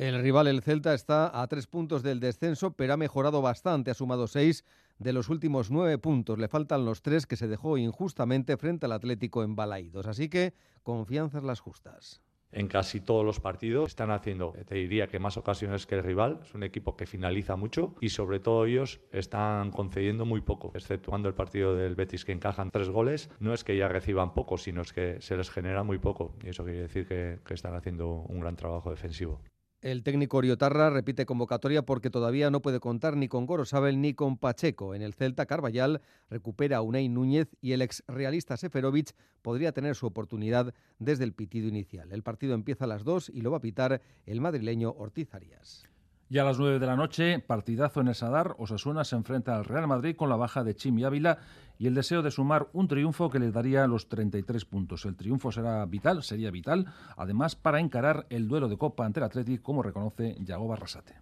[0.00, 3.90] El rival, el Celta, está a tres puntos del descenso, pero ha mejorado bastante.
[3.90, 4.64] Ha sumado seis
[4.98, 6.38] de los últimos nueve puntos.
[6.38, 10.06] Le faltan los tres que se dejó injustamente frente al Atlético en Balaídos.
[10.06, 12.22] Así que confianzas las justas.
[12.50, 16.40] En casi todos los partidos están haciendo, te diría que más ocasiones que el rival.
[16.44, 21.28] Es un equipo que finaliza mucho y sobre todo ellos están concediendo muy poco, exceptuando
[21.28, 23.28] el partido del Betis que encajan tres goles.
[23.38, 26.34] No es que ya reciban poco, sino es que se les genera muy poco.
[26.42, 29.42] Y eso quiere decir que, que están haciendo un gran trabajo defensivo.
[29.82, 34.36] El técnico Oriotarra repite convocatoria porque todavía no puede contar ni con Gorosabel ni con
[34.36, 34.94] Pacheco.
[34.94, 39.94] En el Celta, Carballal recupera a Unai Núñez y el ex realista Seferovic podría tener
[39.94, 42.12] su oportunidad desde el pitido inicial.
[42.12, 45.88] El partido empieza a las 2 y lo va a pitar el madrileño Ortiz Arias.
[46.32, 49.64] Y a las 9 de la noche, partidazo en el Sadar, Osasuna se enfrenta al
[49.64, 51.38] Real Madrid con la baja de Chimi Ávila
[51.76, 55.04] y el deseo de sumar un triunfo que le daría los 33 puntos.
[55.06, 59.24] El triunfo será vital, sería vital, además para encarar el duelo de Copa ante el
[59.24, 61.16] Atlético, como reconoce Yago Barrasate.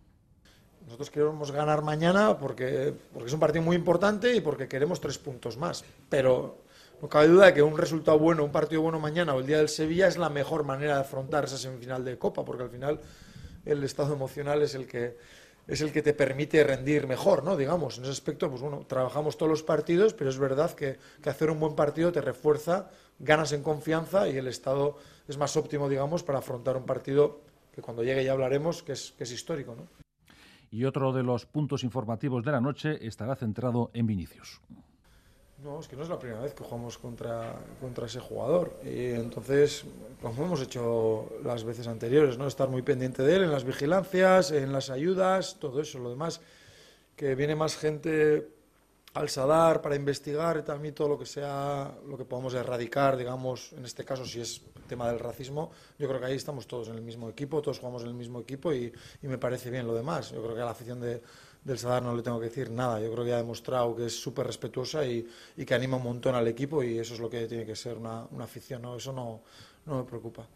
[0.85, 5.17] Nosotros queremos ganar mañana porque, porque es un partido muy importante y porque queremos tres
[5.17, 5.87] puntos más.
[6.11, 6.59] Pero
[7.01, 9.57] no cabe duda de que un resultado bueno, un partido bueno mañana o el día
[9.57, 13.01] del Sevilla es la mejor manera de afrontar esa semifinal de Copa, porque al final
[13.65, 15.17] el estado emocional es el que
[15.69, 17.55] es el que te permite rendir mejor, ¿no?
[17.55, 21.51] Digamos, en ese aspecto, pues bueno, trabajamos todos los partidos, pero es verdad que, hacer
[21.51, 24.97] un buen partido te refuerza, ganas en confianza y el estado
[25.29, 29.13] es más óptimo, digamos, para afrontar un partido que cuando llegue ya hablaremos, que es,
[29.13, 29.87] que es histórico, ¿no?
[30.71, 34.61] Y otro de los puntos informativos de la noche estará centrado en Vinicius.
[35.63, 38.79] No, es que no es la primera vez que jugamos contra, contra ese jugador.
[38.85, 39.85] Y entonces,
[40.23, 42.47] como hemos hecho las veces anteriores, ¿no?
[42.47, 45.99] Estar muy pendiente de él en las vigilancias, en las ayudas, todo eso.
[45.99, 46.41] Lo demás,
[47.17, 48.49] que viene más gente
[49.15, 53.85] al SADAR para investigar también todo lo que sea, lo que podamos erradicar, digamos, en
[53.85, 57.03] este caso si es tema del racismo, yo creo que ahí estamos todos en el
[57.03, 58.93] mismo equipo, todos jugamos en el mismo equipo y,
[59.23, 60.31] y me parece bien lo demás.
[60.31, 61.21] Yo creo que la afición de,
[61.65, 63.01] del Sadar no le tengo que decir nada.
[63.01, 66.35] Yo creo que ha demostrado que es súper respetuosa y, y, que anima un montón
[66.35, 68.83] al equipo y eso es lo que tiene que ser una, una afición.
[68.83, 68.97] ¿no?
[68.97, 69.43] Eso no,
[69.87, 70.47] no me preocupa.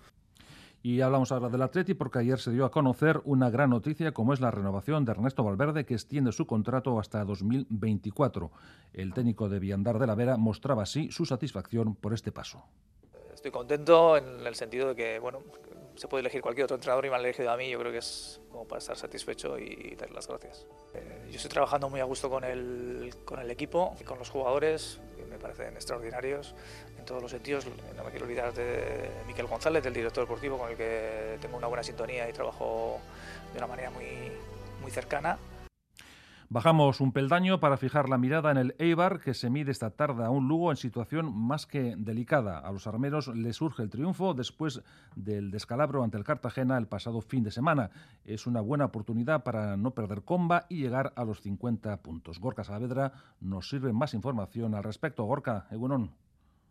[0.84, 4.32] Y hablamos ahora del Atleti porque ayer se dio a conocer una gran noticia como
[4.32, 8.50] es la renovación de Ernesto Valverde que extiende su contrato hasta 2024.
[8.92, 12.64] El técnico de Viandar de la Vera mostraba así su satisfacción por este paso.
[13.32, 15.38] Estoy contento en el sentido de que, bueno,
[15.96, 17.98] se puede elegir cualquier otro entrenador y me han elegido a mí, yo creo que
[17.98, 20.66] es como para estar satisfecho y dar las gracias.
[20.94, 24.30] Eh, yo estoy trabajando muy a gusto con el, con el equipo y con los
[24.30, 26.54] jugadores, que me parecen extraordinarios
[26.98, 27.66] en todos los sentidos.
[27.96, 31.66] No me quiero olvidar de Miquel González, del director deportivo, con el que tengo una
[31.66, 33.00] buena sintonía y trabajo
[33.52, 34.06] de una manera muy,
[34.80, 35.38] muy cercana.
[36.52, 40.22] Bajamos un peldaño para fijar la mirada en el Eibar, que se mide esta tarde
[40.22, 42.58] a un Lugo en situación más que delicada.
[42.58, 44.82] A los armeros les surge el triunfo después
[45.16, 47.88] del descalabro ante el Cartagena el pasado fin de semana.
[48.26, 52.38] Es una buena oportunidad para no perder comba y llegar a los 50 puntos.
[52.38, 55.24] Gorka Saavedra nos sirve más información al respecto.
[55.24, 56.10] Gorka, Egunon.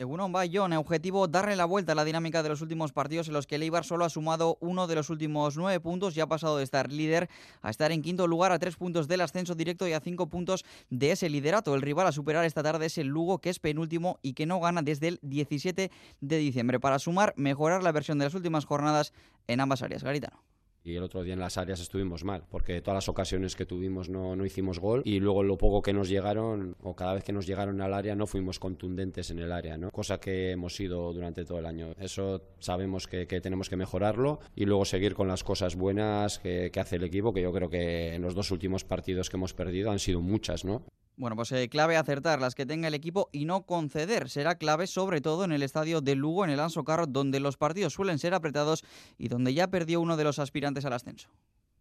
[0.01, 3.45] Egunon Bayón, objetivo darle la vuelta a la dinámica de los últimos partidos en los
[3.45, 6.57] que el Eibar solo ha sumado uno de los últimos nueve puntos y ha pasado
[6.57, 7.29] de estar líder
[7.61, 10.65] a estar en quinto lugar a tres puntos del ascenso directo y a cinco puntos
[10.89, 11.75] de ese liderato.
[11.75, 14.59] El rival a superar esta tarde es el Lugo, que es penúltimo y que no
[14.59, 16.79] gana desde el 17 de diciembre.
[16.79, 19.13] Para sumar, mejorar la versión de las últimas jornadas
[19.47, 20.03] en ambas áreas.
[20.03, 20.50] Garitano.
[20.83, 24.09] Y el otro día en las áreas estuvimos mal, porque todas las ocasiones que tuvimos
[24.09, 27.31] no, no hicimos gol y luego lo poco que nos llegaron, o cada vez que
[27.31, 29.91] nos llegaron al área, no fuimos contundentes en el área, ¿no?
[29.91, 31.93] cosa que hemos sido durante todo el año.
[31.99, 36.71] Eso sabemos que, que tenemos que mejorarlo y luego seguir con las cosas buenas que,
[36.71, 39.53] que hace el equipo, que yo creo que en los dos últimos partidos que hemos
[39.53, 40.65] perdido han sido muchas.
[40.65, 40.83] ¿no?
[41.21, 44.27] Bueno, pues eh, clave acertar las que tenga el equipo y no conceder.
[44.27, 47.57] Será clave sobre todo en el estadio de Lugo, en el Anso Carro, donde los
[47.57, 48.83] partidos suelen ser apretados
[49.19, 51.29] y donde ya perdió uno de los aspirantes al ascenso.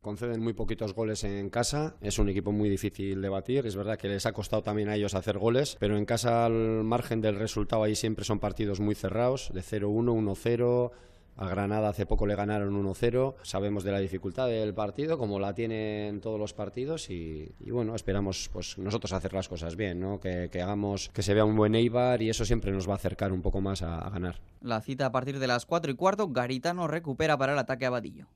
[0.02, 3.96] Conceden muy poquitos goles en casa, es un equipo muy difícil de batir, es verdad
[3.96, 7.36] que les ha costado también a ellos hacer goles, pero en casa al margen del
[7.36, 10.90] resultado ahí siempre son partidos muy cerrados, de 0-1, 1-0,
[11.36, 13.34] a Granada hace poco le ganaron 1-0.
[13.42, 18.50] Sabemos de la dificultad del partido, como la tienen todos los partidos, y, bueno, esperamos
[18.52, 20.20] pues nosotros hacer las cosas bien, ¿no?
[20.20, 23.32] que, hagamos que se vea un buen Eibar y eso siempre nos va a acercar
[23.32, 24.40] un poco más a, a ganar.
[24.60, 27.90] La cita a partir de las 4 y cuarto, Garitano recupera para el ataque a
[27.90, 28.26] Vadillo.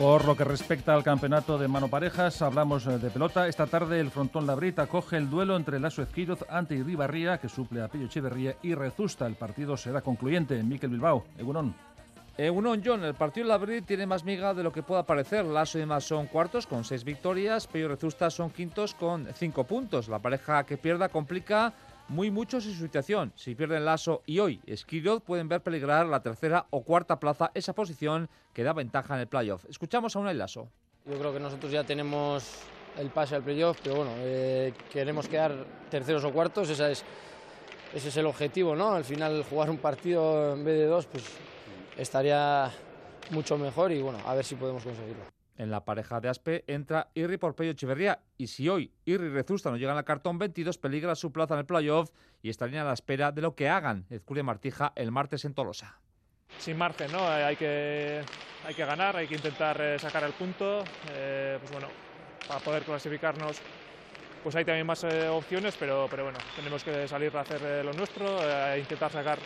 [0.00, 3.46] Por lo que respecta al campeonato de mano parejas, hablamos de pelota.
[3.48, 7.82] Esta tarde el frontón Labrita coge el duelo entre Lasso Esquiroz ante Irribarría, que suple
[7.82, 9.26] a Pello Echeverría, y Rezusta.
[9.26, 10.62] El partido será concluyente.
[10.62, 11.74] Miquel Bilbao, Egunon.
[12.38, 15.44] Egunon John, el partido Labrit tiene más miga de lo que pueda parecer.
[15.44, 19.64] Lasso y demás son cuartos con seis victorias, Pello y Rezusta son quintos con cinco
[19.64, 20.08] puntos.
[20.08, 21.74] La pareja que pierda complica
[22.10, 23.32] muy mucho su situación.
[23.36, 27.72] Si pierden Lasso y hoy Esquiroz, pueden ver peligrar la tercera o cuarta plaza, esa
[27.72, 29.64] posición que da ventaja en el playoff.
[29.70, 30.68] Escuchamos a una Lasso.
[31.06, 32.62] Yo creo que nosotros ya tenemos
[32.98, 37.04] el pase al playoff, pero bueno, eh, queremos quedar terceros o cuartos, esa es,
[37.94, 38.92] ese es el objetivo, ¿no?
[38.92, 41.24] Al final jugar un partido en vez de dos, pues
[41.96, 42.72] estaría
[43.30, 45.39] mucho mejor y bueno, a ver si podemos conseguirlo.
[45.60, 49.70] En la pareja de Aspe entra Irri por Pello Echeverría y si hoy Irri Rezusta
[49.70, 52.08] no llegan al cartón 22 peligra su plaza en el playoff
[52.40, 56.00] y estarían a la espera de lo que hagan Ezcuria Martija el martes en Tolosa.
[56.58, 57.28] Sin margen, ¿no?
[57.28, 58.22] Hay que,
[58.66, 60.82] hay que ganar, hay que intentar eh, sacar el punto.
[61.12, 61.88] Eh, pues bueno,
[62.48, 63.60] para poder clasificarnos
[64.42, 67.92] pues hay también más eh, opciones, pero, pero bueno, tenemos que salir a hacer lo
[67.92, 68.40] nuestro,
[68.72, 69.38] e intentar sacar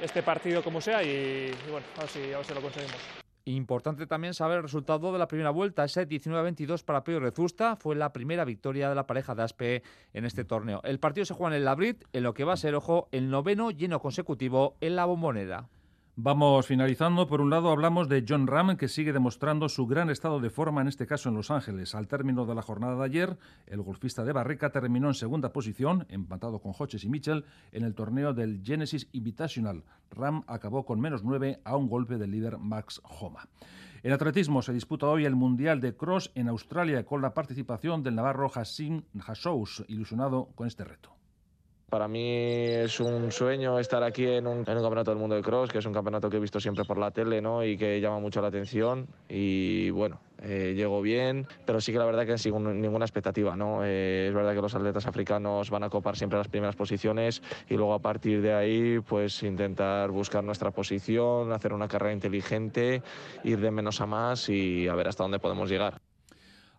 [0.00, 3.25] este partido como sea y, y bueno, a ver, si, a ver si lo conseguimos.
[3.48, 5.84] Importante también saber el resultado de la primera vuelta.
[5.84, 9.82] Ese 19-22 para Pedro Rezusta fue la primera victoria de la pareja de Aspe
[10.14, 10.80] en este torneo.
[10.82, 13.30] El partido se juega en el Labrit, en lo que va a ser, ojo, el
[13.30, 15.68] noveno lleno consecutivo en la bombonera.
[16.18, 17.26] Vamos finalizando.
[17.26, 20.80] Por un lado hablamos de John Ram, que sigue demostrando su gran estado de forma,
[20.80, 21.94] en este caso en Los Ángeles.
[21.94, 26.06] Al término de la jornada de ayer, el golfista de Barrica terminó en segunda posición,
[26.08, 29.84] empatado con Hodges y Mitchell, en el torneo del Genesis Invitational.
[30.10, 33.46] Ram acabó con menos nueve a un golpe del líder Max Homa.
[34.02, 38.14] En atletismo se disputa hoy el Mundial de Cross en Australia con la participación del
[38.14, 41.15] navarro Hassim Hassous, ilusionado con este reto.
[41.88, 45.78] Para mí es un sueño estar aquí en un, campeonato del mundo de cross, que
[45.78, 47.64] es un campeonato que he visto siempre por la tele ¿no?
[47.64, 49.06] y que llama mucho la atención.
[49.28, 53.54] Y bueno, eh, llego bien, pero sí que la verdad que sin ninguna expectativa.
[53.54, 53.84] ¿no?
[53.84, 57.74] Eh, es verdad que los atletas africanos van a copar siempre las primeras posiciones y
[57.74, 63.00] luego a partir de ahí pues intentar buscar nuestra posición, hacer una carrera inteligente,
[63.44, 66.00] ir de menos a más y a ver hasta dónde podemos llegar.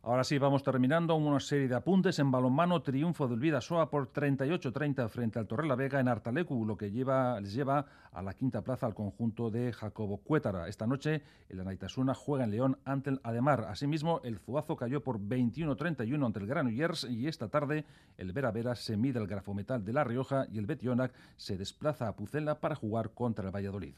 [0.08, 2.82] Ahora sí, vamos terminando una serie de apuntes en balonmano.
[2.82, 7.41] Triunfo del Vidasoa por 38-30 frente al Torre la Vega en Artalecu, lo que lleva,
[7.41, 10.70] les lleva a la quinta plaza al conjunto de Jacobo Cuétara.
[10.70, 13.65] Esta noche el Anaitasuna juega en León ante el Ademar.
[13.65, 17.84] Asimismo, el Zuazo cayó por 21-31 ante el Granollers y esta tarde
[18.15, 22.08] el Vera Vera se mide al Grafometal de La Rioja y el Betionac se desplaza
[22.08, 23.96] a Pucela para jugar contra el Valladolid.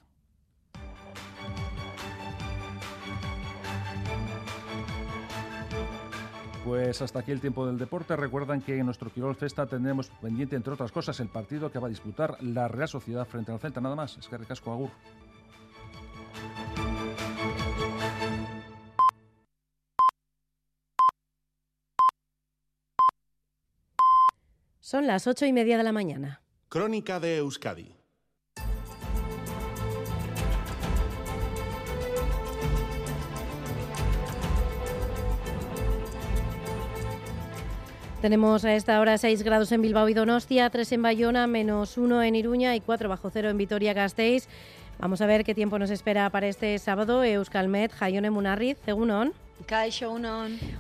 [6.70, 8.16] Pues hasta aquí el tiempo del deporte.
[8.16, 11.88] Recuerdan que en nuestro Quirol Festa tendremos pendiente, entre otras cosas, el partido que va
[11.88, 13.82] a disputar la Real Sociedad frente al Celta.
[13.82, 14.18] Nada más.
[14.18, 14.92] Es que recasco Agur.
[24.80, 26.44] Son las ocho y media de la mañana.
[26.70, 27.99] Crónica de Euskadi.
[38.22, 42.22] Tenemos a esta hora 6 grados en Bilbao y Donostia, 3 en Bayona, menos 1
[42.24, 44.50] en Iruña y 4 bajo cero en Vitoria-Gasteiz.
[45.00, 47.24] Vamos a ver qué tiempo nos espera para este sábado.
[47.24, 49.34] Euskalmet, Jaione Munarriz, según on.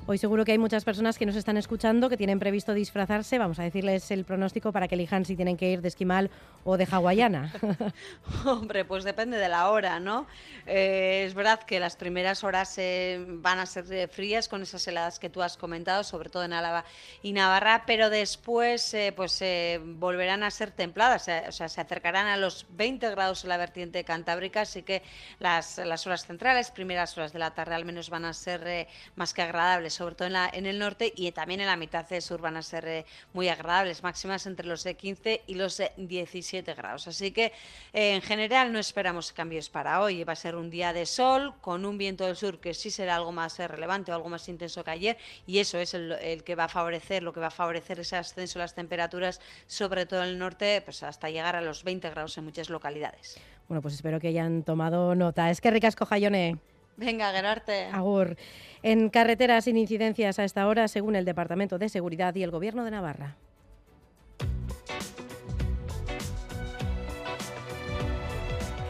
[0.07, 3.37] Hoy seguro que hay muchas personas que nos están escuchando que tienen previsto disfrazarse.
[3.37, 6.29] Vamos a decirles el pronóstico para que elijan si tienen que ir de esquimal
[6.63, 7.53] o de hawaiana.
[8.45, 10.27] Hombre, pues depende de la hora, ¿no?
[10.65, 15.19] Eh, es verdad que las primeras horas eh, van a ser frías con esas heladas
[15.19, 16.85] que tú has comentado, sobre todo en Álava
[17.21, 19.43] y Navarra, pero después eh, pues
[19.83, 24.03] volverán a ser templadas, o sea, se acercarán a los 20 grados en la vertiente
[24.03, 25.01] cantábrica, así que
[25.39, 28.68] las, las horas centrales, primeras horas de la tarde al menos van a ser
[29.15, 32.41] más que agradables, sobre todo en, el norte y también en la mitad de sur
[32.41, 37.07] van a ser eh, muy agradables, máximas entre los 15 y los 17 grados.
[37.07, 37.51] Así que
[37.93, 40.23] eh, en general no esperamos cambios para hoy.
[40.23, 43.15] Va a ser un día de sol con un viento del sur que sí será
[43.15, 46.55] algo más eh, relevante o algo más intenso que ayer y eso es el, que
[46.55, 50.23] va a favorecer, lo que va a favorecer ese ascenso de las temperaturas, sobre todo
[50.23, 53.39] en el norte, pues hasta llegar a los 20 grados en muchas localidades.
[53.67, 55.49] Bueno, pues espero que hayan tomado nota.
[55.51, 56.57] Es que ricasco, Jayone.
[56.99, 57.85] Venga, Gerarte.
[57.93, 58.35] Agur.
[58.83, 62.83] En carreteras sin incidencias a esta hora, según el Departamento de Seguridad y el Gobierno
[62.83, 63.37] de Navarra.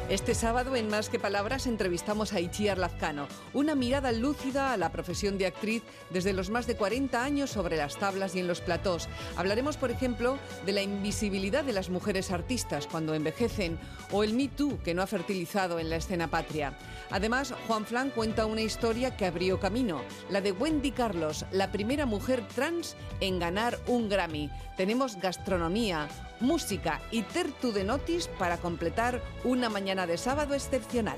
[0.10, 4.92] Este sábado, en Más que Palabras, entrevistamos a Ichiar Lazcano, una mirada lúcida a la
[4.92, 8.60] profesión de actriz desde los más de 40 años sobre las tablas y en los
[8.60, 9.08] platós.
[9.36, 13.78] Hablaremos, por ejemplo, de la invisibilidad de las mujeres artistas cuando envejecen
[14.12, 16.76] o el Me Too que no ha fertilizado en la escena patria.
[17.12, 22.08] Además, Juan Flan cuenta una historia que abrió camino, la de Wendy Carlos, la primera
[22.08, 24.50] mujer trans en ganar un Grammy.
[24.76, 26.08] Tenemos gastronomía,
[26.40, 31.18] música y tertu de notis para completar una mañana de sábado excepcional.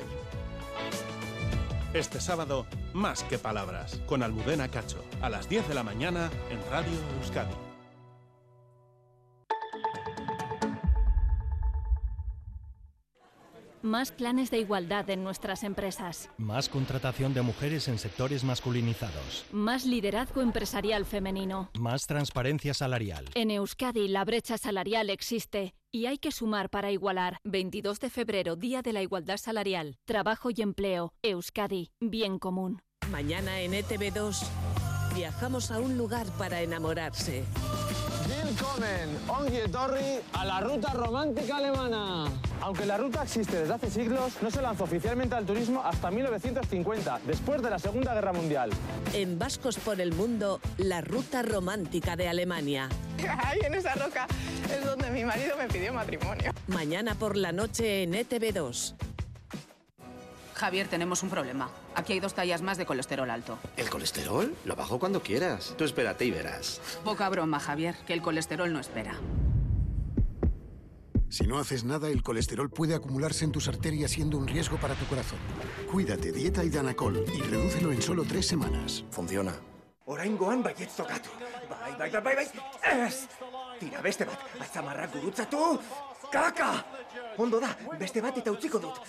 [1.94, 6.60] Este sábado, más que palabras, con Almudena Cacho, a las 10 de la mañana en
[6.72, 7.54] Radio Euskadi.
[13.82, 16.30] Más planes de igualdad en nuestras empresas.
[16.38, 19.46] Más contratación de mujeres en sectores masculinizados.
[19.52, 21.72] Más liderazgo empresarial femenino.
[21.80, 23.26] Más transparencia salarial.
[23.34, 27.38] En Euskadi la brecha salarial existe y hay que sumar para igualar.
[27.44, 29.98] 22 de febrero, Día de la Igualdad Salarial.
[30.06, 31.14] Trabajo y empleo.
[31.22, 31.92] Euskadi.
[32.00, 32.82] Bien común.
[33.12, 34.48] Mañana en ETV2
[35.16, 37.44] viajamos a un lugar para enamorarse.
[38.62, 42.26] Willkommen, Ongi Torri, a la ruta romántica alemana.
[42.62, 47.22] Aunque la ruta existe desde hace siglos, no se lanzó oficialmente al turismo hasta 1950,
[47.26, 48.70] después de la Segunda Guerra Mundial.
[49.16, 52.88] En Vascos por el Mundo, la ruta romántica de Alemania.
[53.46, 54.28] Ahí en esa roca
[54.72, 56.52] es donde mi marido me pidió matrimonio.
[56.68, 58.94] Mañana por la noche en ETV2.
[60.62, 61.72] Javier, tenemos un problema.
[61.96, 63.58] Aquí hay dos tallas más de colesterol alto.
[63.78, 64.56] ¿El colesterol?
[64.64, 65.74] Lo bajo cuando quieras.
[65.76, 66.80] Tú espérate y verás.
[67.04, 69.16] Poca broma, Javier, que el colesterol no espera.
[71.30, 74.94] Si no haces nada, el colesterol puede acumularse en tus arterias siendo un riesgo para
[74.94, 75.40] tu corazón.
[75.92, 79.04] Cuídate, dieta y danacol y redúcelo en solo tres semanas.
[79.10, 79.56] Funciona.
[80.06, 81.30] Oraingoan baietz tokatu.
[81.70, 83.08] Bai, bai, bai, bai, bai.
[83.08, 83.28] Ez!
[83.80, 85.80] Tira beste bat, atzamarrak gurutzatu.
[86.32, 86.86] Kaka!
[87.38, 89.00] Ondo da, beste bat eta utziko dut.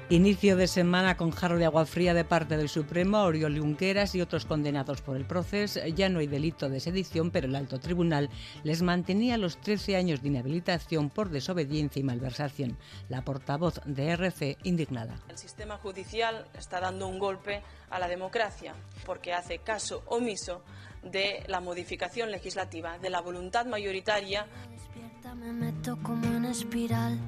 [0.09, 4.20] Inicio de semana con jarro de agua fría de parte del Supremo, Oriol Junqueras y
[4.20, 5.84] otros condenados por el proceso.
[5.84, 8.30] Ya no hay delito de sedición, pero el alto tribunal
[8.62, 12.78] les mantenía los 13 años de inhabilitación por desobediencia y malversación.
[13.09, 15.16] La portavoz de RC indignada.
[15.28, 20.62] El sistema judicial está dando un golpe a la democracia porque hace caso omiso
[21.02, 24.46] de la modificación legislativa, de la voluntad mayoritaria.
[25.34, 27.18] Me meto como en espiral,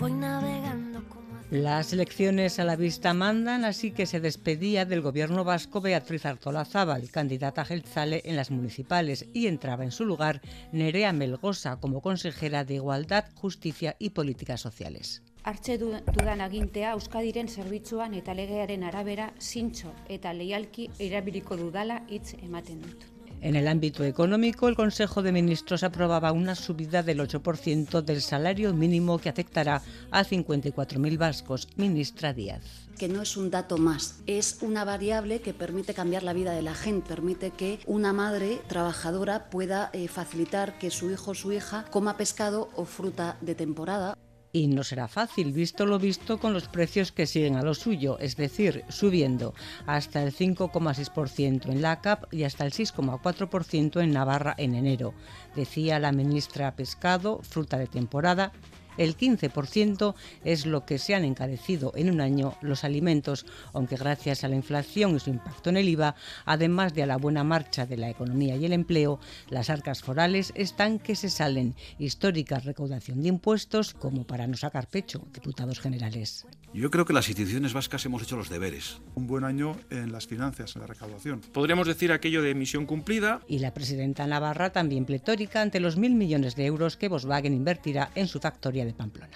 [0.00, 1.04] voy navegando
[1.50, 7.10] las elecciones a la vista mandan, así que se despedía del gobierno vasco Beatriz Artolazábal,
[7.10, 10.40] candidata a Gelzale en las municipales, y entraba en su lugar
[10.72, 15.22] Nerea Melgosa como consejera de Igualdad, Justicia y Políticas Sociales.
[15.46, 22.82] hartze dudan agintea Euskadiren zerbitzuan eta legearen arabera zintxo eta leialki erabiliko dudala hitz ematen
[22.82, 23.15] dut.
[23.40, 28.72] En el ámbito económico, el Consejo de Ministros aprobaba una subida del 8% del salario
[28.72, 31.68] mínimo que afectará a 54.000 vascos.
[31.76, 36.32] Ministra Díaz que no es un dato más, es una variable que permite cambiar la
[36.32, 41.32] vida de la gente, permite que una madre trabajadora pueda eh, facilitar que su hijo
[41.32, 44.16] o su hija coma pescado o fruta de temporada.
[44.52, 48.18] Y no será fácil, visto lo visto, con los precios que siguen a lo suyo,
[48.18, 49.54] es decir, subiendo
[49.86, 55.14] hasta el 5,6% en la CAP y hasta el 6,4% en Navarra en enero.
[55.54, 58.52] Decía la ministra Pescado, fruta de temporada,
[58.96, 64.44] el 15% es lo que se han encarecido en un año los alimentos, aunque gracias
[64.44, 67.86] a la inflación y su impacto en el IVA, además de a la buena marcha
[67.86, 71.74] de la economía y el empleo, las arcas forales están que se salen.
[71.98, 76.46] Histórica recaudación de impuestos como para no sacar pecho, diputados generales.
[76.72, 79.00] Yo creo que las instituciones vascas hemos hecho los deberes.
[79.14, 81.40] Un buen año en las finanzas, en la recaudación.
[81.40, 83.40] Podríamos decir aquello de misión cumplida.
[83.48, 88.10] Y la presidenta Navarra también pletórica ante los mil millones de euros que Volkswagen invertirá
[88.14, 88.84] en su factoría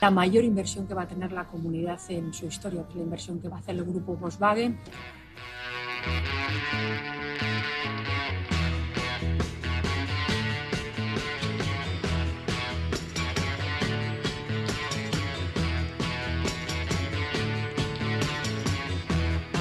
[0.00, 3.02] La mayor inversión que va a tener la comunidad en su historia, que es la
[3.02, 4.78] inversión que va a hacer el grupo Volkswagen.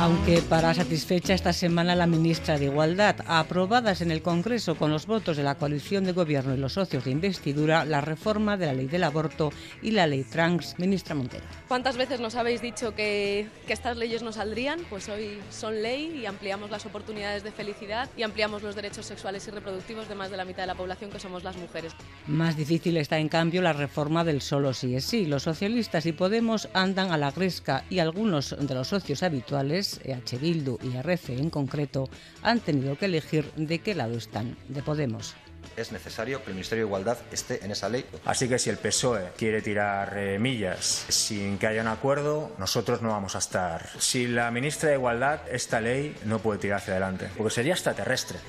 [0.01, 5.05] Aunque para satisfecha esta semana la ministra de Igualdad, aprobadas en el Congreso con los
[5.05, 8.73] votos de la coalición de gobierno y los socios de investidura la reforma de la
[8.73, 11.43] ley del aborto y la ley trans, ministra Montero.
[11.67, 14.79] ¿Cuántas veces nos habéis dicho que, que estas leyes no saldrían?
[14.89, 19.45] Pues hoy son ley y ampliamos las oportunidades de felicidad y ampliamos los derechos sexuales
[19.49, 21.91] y reproductivos de más de la mitad de la población que somos las mujeres.
[22.25, 25.25] Más difícil está en cambio la reforma del solo sí es sí.
[25.25, 30.37] Los socialistas y Podemos andan a la gresca y algunos de los socios habituales EH
[30.39, 32.09] Bildu y RC en concreto,
[32.41, 35.35] han tenido que elegir de qué lado están, de Podemos
[35.75, 38.05] es necesario que el Ministerio de Igualdad esté en esa ley.
[38.25, 43.01] Así que si el PSOE quiere tirar eh, millas sin que haya un acuerdo, nosotros
[43.01, 43.87] no vamos a estar.
[43.97, 48.39] Si la ministra de Igualdad, esta ley no puede tirar hacia adelante, porque sería extraterrestre.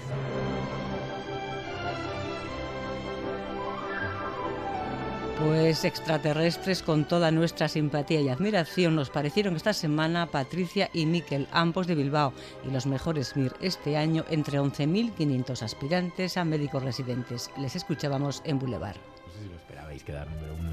[5.40, 11.48] Pues extraterrestres con toda nuestra simpatía y admiración nos parecieron esta semana Patricia y Miquel,
[11.50, 17.50] ambos de Bilbao, y los mejores MIR este año entre 11.500 aspirantes a médicos residentes.
[17.56, 18.96] Les escuchábamos en Boulevard.
[18.96, 20.69] No sé si lo esperabais quedar número uno.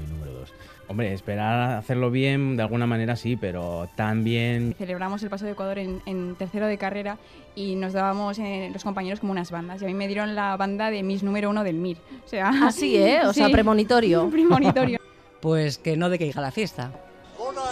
[0.88, 4.74] Hombre, esperar hacerlo bien de alguna manera sí, pero también...
[4.78, 7.18] Celebramos el paso de Ecuador en, tercero de carrera
[7.54, 9.82] y nos dábamos eh, los compañeros como unas bandas.
[9.82, 11.98] Y a mí me dieron la banda de Miss número uno del MIR.
[12.24, 13.20] O sea, así, ¿eh?
[13.26, 14.28] O sea, premonitorio.
[14.30, 14.98] premonitorio.
[15.40, 16.90] pues que no de que hija la fiesta.
[17.36, 17.62] ¡Gora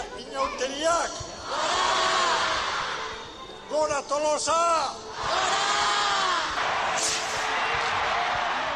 [3.71, 5.06] ¡Gora Tolosa!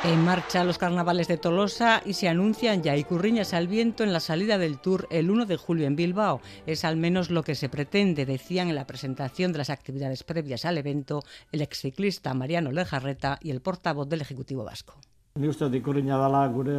[0.03, 4.11] En marcha los carnavales de Tolosa y se anuncian ya y curriñas al viento en
[4.11, 6.41] la salida del Tour el 1 de julio en Bilbao.
[6.65, 10.65] Es al menos lo que se pretende, decían en la presentación de las actividades previas
[10.65, 14.95] al evento el exciclista Mariano Lejarreta y el portavoz del Ejecutivo Vasco.
[15.39, 16.73] Ni uste dut ikurriña dela gure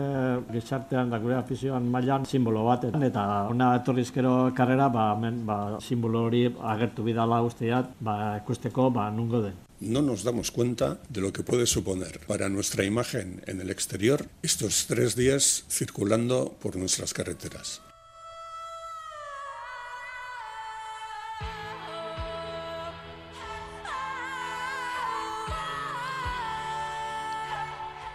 [0.53, 6.27] gizartean da gure afizioan mailan simbolo bat eta ona etorrizkero karrera ba hemen ba simbolo
[6.27, 6.43] hori
[6.73, 9.55] agertu bidala usteat ba ikusteko ba nungo den.
[9.81, 14.27] No nos damos cuenta de lo que puede suponer para nuestra imagen en el exterior
[14.43, 17.81] estos tres días circulando por nuestras carreteras.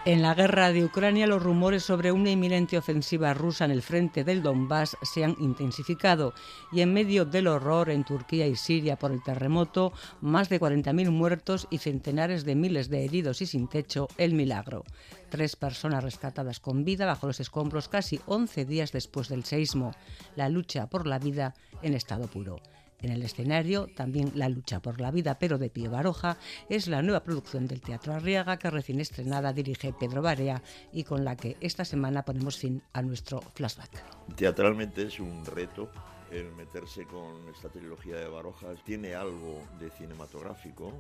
[0.08, 4.24] En la guerra de Ucrania, los rumores sobre una inminente ofensiva rusa en el frente
[4.24, 6.34] del Donbass se han intensificado
[6.72, 9.92] y en medio del horror en Turquía y Siria por el terremoto,
[10.22, 14.86] más de 40.000 muertos y centenares de miles de heridos y sin techo, el milagro.
[15.28, 19.94] Tres personas rescatadas con vida bajo los escombros casi 11 días después del seismo.
[20.38, 22.62] La lucha por la vida en estado puro.
[23.02, 26.38] En el escenario, también La lucha por la vida, pero de Pío Baroja,
[26.70, 31.24] es la nueva producción del Teatro Arriaga que recién estrenada dirige Pedro Barea y con
[31.24, 34.36] la que esta semana ponemos fin a nuestro flashback.
[34.36, 35.90] Teatralmente es un reto
[36.32, 38.74] el meterse con esta trilogía de Baroja.
[38.84, 40.92] Tiene algo de cinematográfico,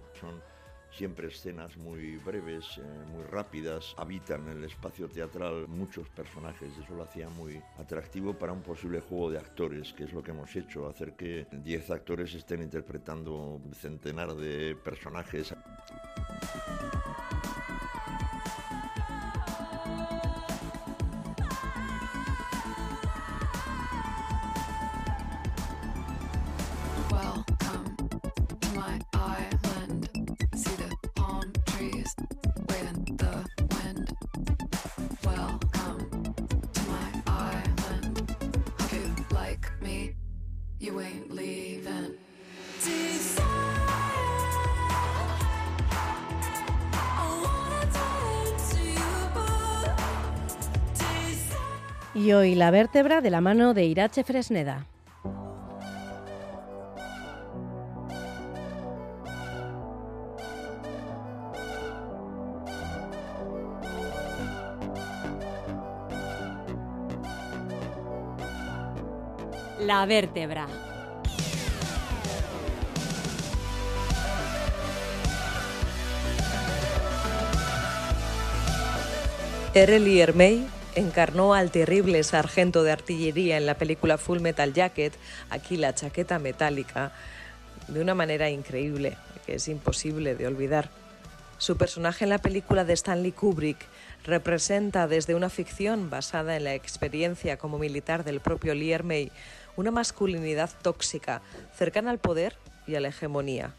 [0.98, 2.82] siempre escenas muy breves, eh,
[3.12, 8.64] muy rápidas, habitan el espacio teatral muchos personajes, eso lo hacía muy atractivo para un
[8.64, 12.64] posible juego de actores, que es lo que hemos hecho, hacer que 10 actores estén
[12.64, 15.54] interpretando un centenar de personajes.
[52.68, 54.86] La vértebra de la mano de Irache Fresneda.
[69.80, 70.68] La vértebra.
[80.98, 85.14] Encarnó al terrible sargento de artillería en la película Full Metal Jacket,
[85.50, 87.12] aquí la chaqueta metálica,
[87.88, 90.89] de una manera increíble, que es imposible de olvidar.
[91.60, 93.78] Su personaje en la película de Stanley Kubrick
[94.26, 99.32] representa desde una ficción basada en la experiencia como militar del propio Lee Ermey
[99.76, 101.41] una masculinidad tóxica,
[101.76, 102.56] cercana al poder
[102.88, 103.74] y a la hegemonía.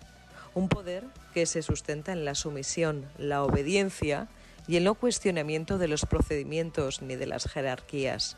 [0.54, 1.02] Un poder
[1.34, 4.28] que se sustenta en la sumisión, la obediencia
[4.68, 8.36] y el no cuestionamiento de los procedimientos ni de las jerarquías.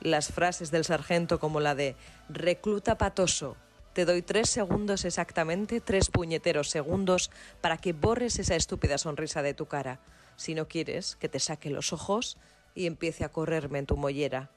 [0.00, 1.94] Las frases del sargento como la de
[2.28, 3.56] recluta patoso,
[3.92, 9.54] te doy tres segundos exactamente, tres puñeteros segundos para que borres esa estúpida sonrisa de
[9.54, 10.00] tu cara.
[10.36, 12.36] Si no quieres, que te saque los ojos
[12.74, 14.50] y empiece a correrme en tu mollera.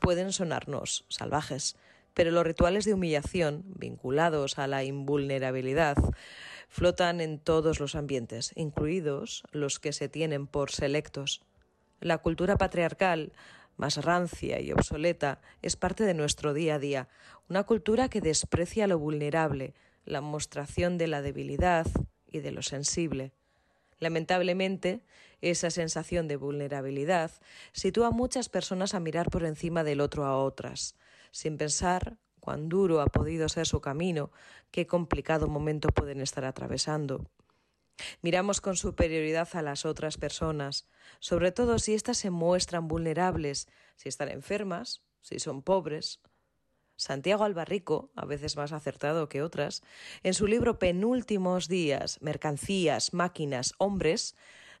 [0.00, 1.76] Pueden sonarnos salvajes,
[2.12, 5.96] pero los rituales de humillación, vinculados a la invulnerabilidad,
[6.72, 11.42] flotan en todos los ambientes, incluidos los que se tienen por selectos.
[12.00, 13.34] La cultura patriarcal,
[13.76, 17.08] más rancia y obsoleta, es parte de nuestro día a día,
[17.50, 19.74] una cultura que desprecia lo vulnerable,
[20.06, 21.86] la mostración de la debilidad
[22.26, 23.32] y de lo sensible.
[23.98, 25.04] Lamentablemente,
[25.42, 27.32] esa sensación de vulnerabilidad
[27.72, 30.96] sitúa a muchas personas a mirar por encima del otro a otras,
[31.32, 34.32] sin pensar cuán duro ha podido ser su camino,
[34.72, 37.24] qué complicado momento pueden estar atravesando.
[38.20, 40.88] Miramos con superioridad a las otras personas,
[41.20, 46.20] sobre todo si éstas se muestran vulnerables, si están enfermas, si son pobres.
[46.96, 49.84] Santiago Albarrico, a veces más acertado que otras,
[50.24, 54.34] en su libro Penúltimos días, mercancías, máquinas, hombres,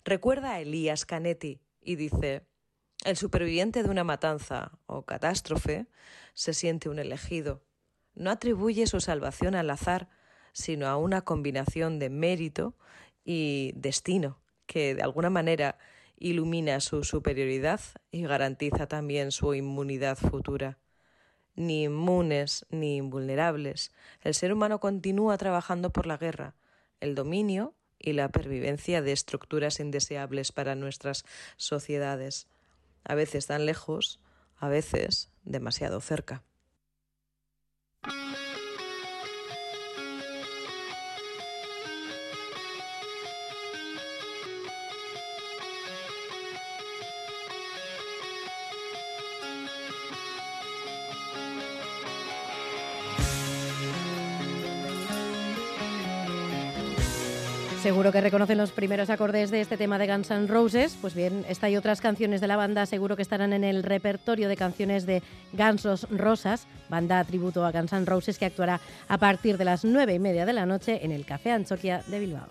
[0.04, 2.44] recuerda a Elías Canetti y dice
[3.04, 5.86] el superviviente de una matanza o catástrofe
[6.34, 7.62] se siente un elegido.
[8.14, 10.08] No atribuye su salvación al azar,
[10.52, 12.74] sino a una combinación de mérito
[13.24, 15.78] y destino, que de alguna manera
[16.16, 17.80] ilumina su superioridad
[18.10, 20.78] y garantiza también su inmunidad futura.
[21.54, 23.92] Ni inmunes ni invulnerables,
[24.22, 26.54] el ser humano continúa trabajando por la guerra,
[27.00, 31.24] el dominio y la pervivencia de estructuras indeseables para nuestras
[31.56, 32.46] sociedades
[33.04, 34.20] a veces tan lejos,
[34.56, 36.42] a veces demasiado cerca.
[57.92, 60.96] Seguro que reconocen los primeros acordes de este tema de Guns N' Roses.
[60.98, 64.48] Pues bien, esta y otras canciones de la banda seguro que estarán en el repertorio
[64.48, 65.22] de canciones de
[65.52, 70.14] Guns Rosas, banda tributo a Guns N' Roses que actuará a partir de las nueve
[70.14, 72.48] y media de la noche en el Café Anchoquia de Bilbao.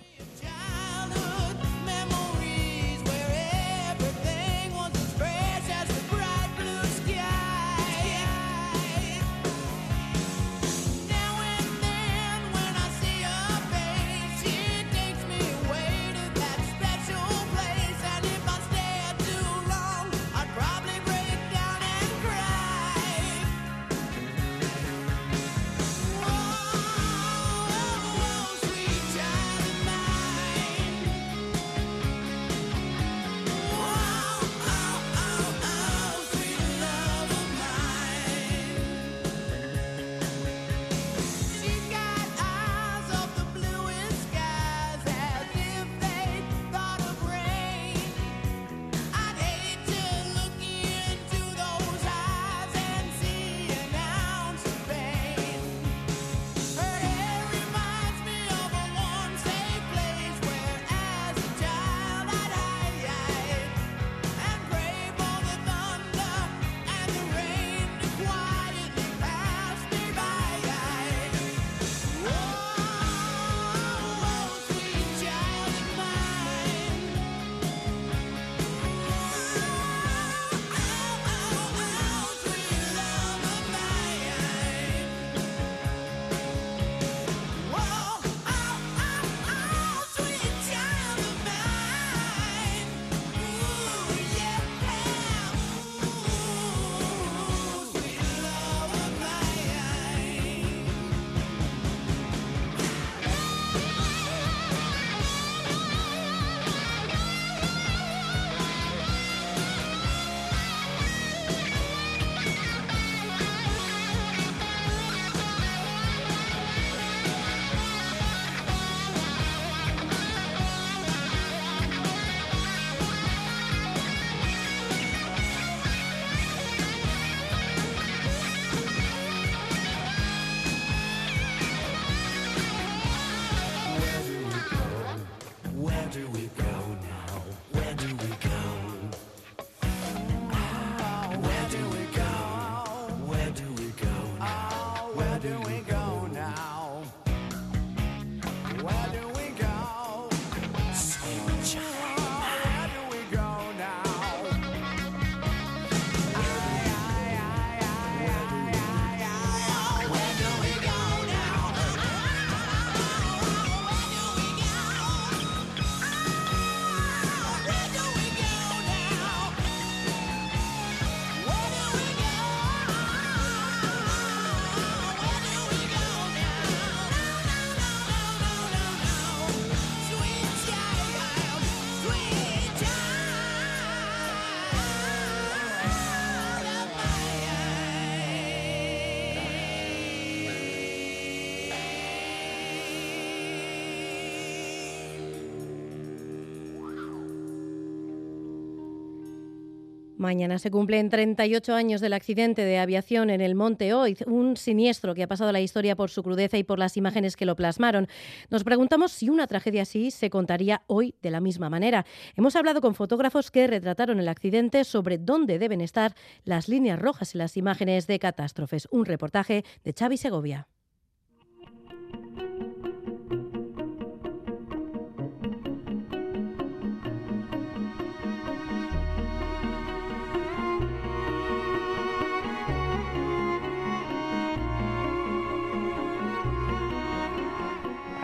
[200.22, 205.16] Mañana se cumplen 38 años del accidente de aviación en el Monte Oiz, un siniestro
[205.16, 208.08] que ha pasado la historia por su crudeza y por las imágenes que lo plasmaron.
[208.52, 212.06] Nos preguntamos si una tragedia así se contaría hoy de la misma manera.
[212.36, 216.14] Hemos hablado con fotógrafos que retrataron el accidente sobre dónde deben estar
[216.44, 218.88] las líneas rojas en las imágenes de catástrofes.
[218.92, 220.68] Un reportaje de Xavi Segovia.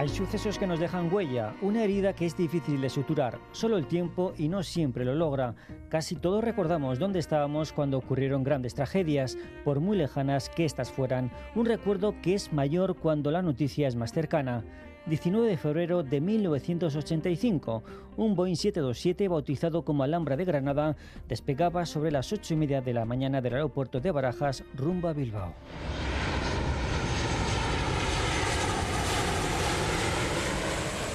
[0.08, 3.40] Hay sucesos que nos dejan huella, una herida que es difícil de suturar.
[3.52, 5.54] Solo el tiempo y no siempre lo logra.
[5.90, 11.30] Casi todos recordamos dónde estábamos cuando ocurrieron grandes tragedias, por muy lejanas que éstas fueran.
[11.56, 14.64] Un recuerdo que es mayor cuando la noticia es más cercana.
[15.08, 17.84] 19 de febrero de 1985,
[18.16, 20.96] un Boeing 727 bautizado como Alhambra de Granada
[21.28, 25.14] despegaba sobre las 8 y media de la mañana del aeropuerto de Barajas rumbo a
[25.14, 25.54] Bilbao.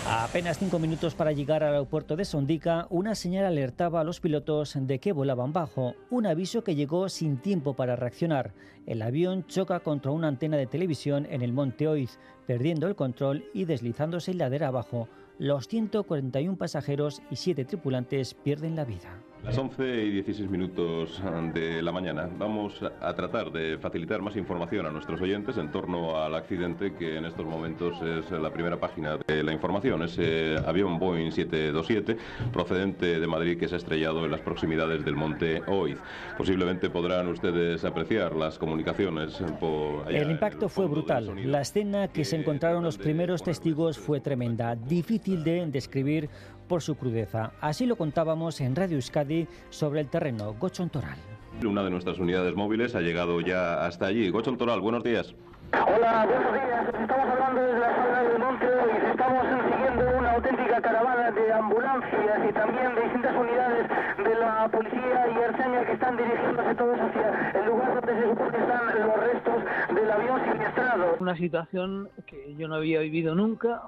[0.04, 4.18] A apenas cinco minutos para llegar al aeropuerto de Sondica, una señal alertaba a los
[4.18, 8.52] pilotos de que volaban bajo, un aviso que llegó sin tiempo para reaccionar.
[8.84, 13.44] El avión choca contra una antena de televisión en el monte Oiz, perdiendo el control
[13.54, 15.08] y deslizándose ladera abajo.
[15.38, 19.22] Los 141 pasajeros y 7 tripulantes pierden la vida.
[19.44, 21.20] Las 11 y 16 minutos
[21.52, 26.22] de la mañana vamos a tratar de facilitar más información a nuestros oyentes en torno
[26.22, 30.04] al accidente que en estos momentos es la primera página de la información.
[30.04, 32.16] Ese avión Boeing 727
[32.52, 35.98] procedente de Madrid que se ha estrellado en las proximidades del monte Oiz.
[36.38, 41.50] Posiblemente podrán ustedes apreciar las comunicaciones por allá El impacto fue brutal.
[41.50, 46.30] La escena que se encontraron los primeros testigos fue tremenda, difícil de describir
[46.68, 47.52] por su crudeza.
[47.60, 51.18] Así lo contábamos en Radio Euskadi sobre el terreno Gochon Toral.
[51.64, 54.30] Una de nuestras unidades móviles ha llegado ya hasta allí.
[54.30, 55.34] Gochon Toral, buenos días.
[55.72, 56.88] Hola, buenos días.
[57.00, 59.42] Estamos hablando desde la zona del monte y estamos
[59.72, 63.88] siguiendo una auténtica caravana de ambulancias y también de distintas unidades
[64.18, 68.58] de la policía y Erceña que están dirigiéndose todos hacia el lugar donde se supone
[68.58, 71.16] están los restos del avión siniestrado.
[71.20, 73.82] Una situación que yo no había vivido nunca,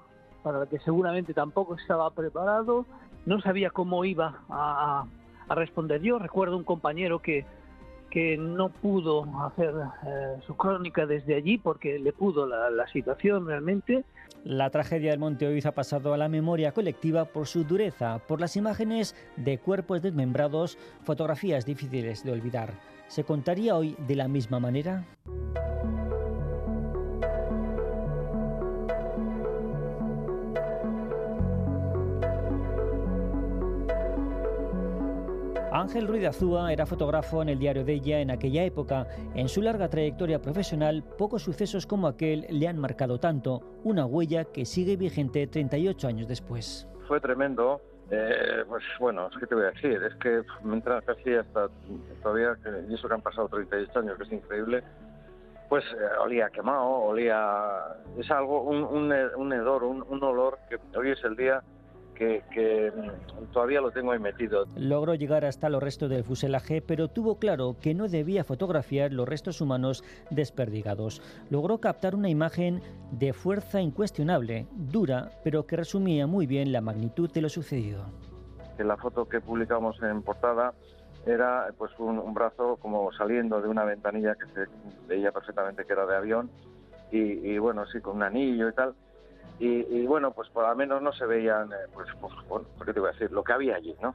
[0.45, 2.85] para la que seguramente tampoco estaba preparado,
[3.25, 5.07] no sabía cómo iba a,
[5.49, 6.01] responder.
[6.01, 7.45] Yo recuerdo un compañero que,
[8.11, 9.75] que no pudo hacer
[10.07, 14.05] eh, su crónica desde allí porque le pudo la, la, situación realmente.
[14.45, 18.41] La tragedia del Monte Oiz ha pasado a la memoria colectiva por su dureza, por
[18.41, 22.71] las imágenes de cuerpos desmembrados, fotografías difíciles de olvidar.
[23.09, 25.05] ¿Se contaría hoy de la misma manera?
[35.75, 39.09] Ángel Ruiz Azúa era fotógrafo en el diario de ella en aquella época.
[39.35, 44.45] En su larga trayectoria profesional, pocos sucesos como aquel le han marcado tanto, una huella
[44.45, 46.87] que sigue vigente 38 años después.
[47.09, 47.81] Fue tremendo.
[48.09, 50.01] Eh, pues bueno, ¿qué te voy a decir?
[50.01, 51.69] Es que me casi hasta
[52.23, 52.57] todavía,
[52.89, 54.85] y eso que han pasado 38 años, que es increíble,
[55.69, 57.97] pues eh, olía quemado, olía...
[58.17, 61.65] Es algo, un, un, un hedor, un olor que hoy es el día
[62.15, 62.93] que, que,
[63.53, 64.67] todavía lo tengo ahí metido.
[64.77, 69.29] Logró llegar hasta los restos del fuselaje, pero tuvo claro que no debía fotografiar los
[69.29, 71.21] restos humanos desperdigados.
[71.51, 77.31] Logró captar una imagen de fuerza incuestionable, dura, pero que resumía muy bien la magnitud
[77.31, 78.05] de lo sucedido.
[78.79, 80.75] La foto que publicamos en portada
[81.27, 84.71] era pues un, un brazo como saliendo de una ventanilla que se
[85.07, 86.51] veía perfectamente que era de avión
[87.11, 88.95] y, y bueno, sí, con un anillo y tal
[89.59, 93.01] y, bueno, pues por lo menos no se veían, eh, pues, pues, bueno, ¿qué te
[93.01, 93.31] voy a decir?
[93.31, 94.15] Lo que había allí, ¿no?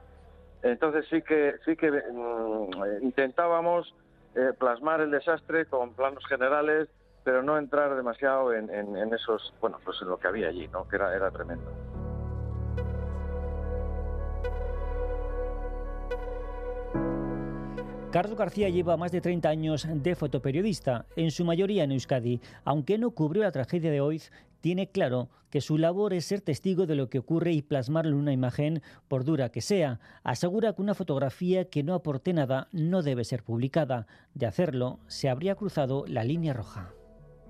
[0.62, 3.94] Entonces sí que, sí que mm, intentábamos
[4.36, 6.90] eh, plasmar el desastre con planos generales,
[7.24, 10.88] pero no entrar demasiado en, en, esos, bueno, pues en lo que había allí, ¿no?
[10.88, 11.72] Que era, era tremendo.
[18.12, 22.42] Carlos García lleva más de 30 años de fotoperiodista, en su mayoría en Euskadi.
[22.66, 24.20] Aunque no cubrió la tragedia de hoy,
[24.62, 28.18] tiene claro que su labor es ser testigo de lo que ocurre y plasmarlo en
[28.18, 30.00] una imagen, por dura que sea.
[30.24, 34.08] Asegura que una fotografía que no aporte nada no debe ser publicada.
[34.34, 36.94] De hacerlo, se habría cruzado la línea roja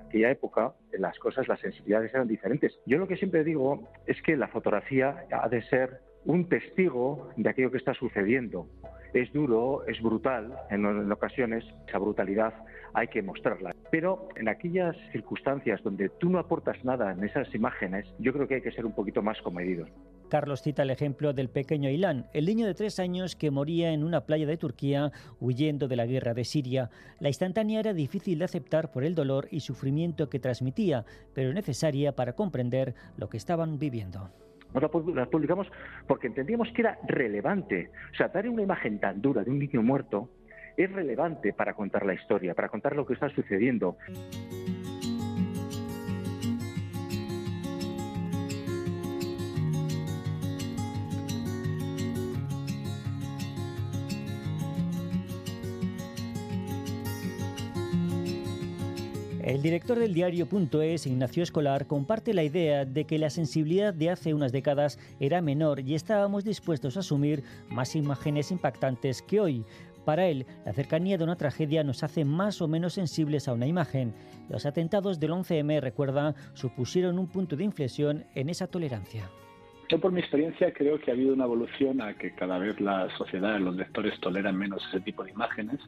[0.09, 2.77] aquella época las cosas, las sensibilidades eran diferentes.
[2.85, 7.49] Yo lo que siempre digo es que la fotografía ha de ser un testigo de
[7.49, 8.67] aquello que está sucediendo.
[9.13, 12.53] Es duro, es brutal en, ocasiones, esa brutalidad
[12.93, 13.75] hay que mostrarla.
[13.91, 18.55] Pero en aquellas circunstancias donde tú no aportas nada en esas imágenes, yo creo que
[18.55, 19.89] hay que ser un poquito más comedidos.
[20.29, 24.03] Carlos cita el ejemplo del pequeño Ilan, el niño de tres años que moría en
[24.03, 26.91] una playa de Turquía huyendo de la guerra de Siria.
[27.19, 32.15] La instantánea era difícil de aceptar por el dolor y sufrimiento que transmitía, pero necesaria
[32.15, 34.29] para comprender lo que estaban viviendo
[34.73, 35.67] la publicamos
[36.07, 37.89] porque entendíamos que era relevante.
[38.11, 40.29] O sea, dar una imagen tan dura de un niño muerto
[40.77, 43.97] es relevante para contar la historia, para contar lo que está sucediendo.
[59.49, 64.35] El director del diario.es, Ignacio Escolar, comparte la idea de que la sensibilidad de hace
[64.35, 69.65] unas décadas era menor y estábamos dispuestos a asumir más imágenes impactantes que hoy.
[70.05, 73.65] Para él, la cercanía de una tragedia nos hace más o menos sensibles a una
[73.65, 74.13] imagen.
[74.49, 79.31] Los atentados del 11M, recuerda, supusieron un punto de inflexión en esa tolerancia.
[79.89, 83.09] Yo por mi experiencia creo que ha habido una evolución a que cada vez la
[83.17, 85.79] sociedad, los lectores toleran menos ese tipo de imágenes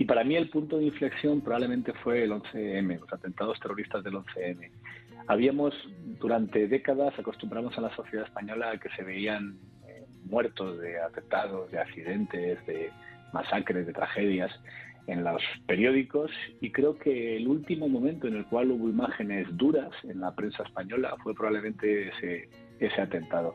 [0.00, 4.14] y para mí el punto de inflexión probablemente fue el 11M, los atentados terroristas del
[4.14, 4.70] 11M.
[5.26, 5.74] Habíamos,
[6.18, 11.70] durante décadas, acostumbramos a la sociedad española a que se veían eh, muertos de atentados,
[11.70, 12.90] de accidentes, de
[13.34, 14.50] masacres, de tragedias,
[15.06, 16.30] en los periódicos
[16.62, 20.62] y creo que el último momento en el cual hubo imágenes duras en la prensa
[20.62, 22.48] española fue probablemente ese,
[22.78, 23.54] ese atentado.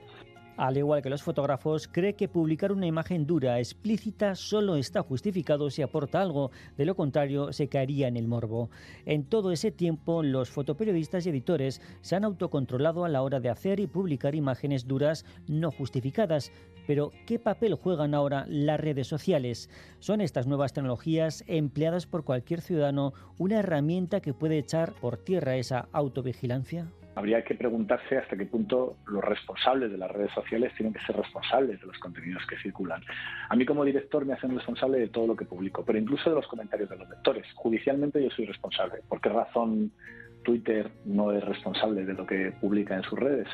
[0.57, 5.69] Al igual que los fotógrafos, cree que publicar una imagen dura, explícita, solo está justificado
[5.69, 8.69] si aporta algo, de lo contrario se caería en el morbo.
[9.05, 13.49] En todo ese tiempo, los fotoperiodistas y editores se han autocontrolado a la hora de
[13.49, 16.53] hacer y publicar imágenes duras no justificadas.
[16.87, 19.69] Pero, ¿qué papel juegan ahora las redes sociales?
[19.99, 25.57] ¿Son estas nuevas tecnologías empleadas por cualquier ciudadano una herramienta que puede echar por tierra
[25.57, 26.87] esa autovigilancia?
[27.15, 31.15] Habría que preguntarse hasta qué punto los responsables de las redes sociales tienen que ser
[31.15, 33.01] responsables de los contenidos que circulan.
[33.49, 36.35] A mí como director me hacen responsable de todo lo que publico, pero incluso de
[36.35, 37.45] los comentarios de los lectores.
[37.55, 38.99] Judicialmente yo soy responsable.
[39.07, 39.91] ¿Por qué razón
[40.43, 43.47] Twitter no es responsable de lo que publica en sus redes?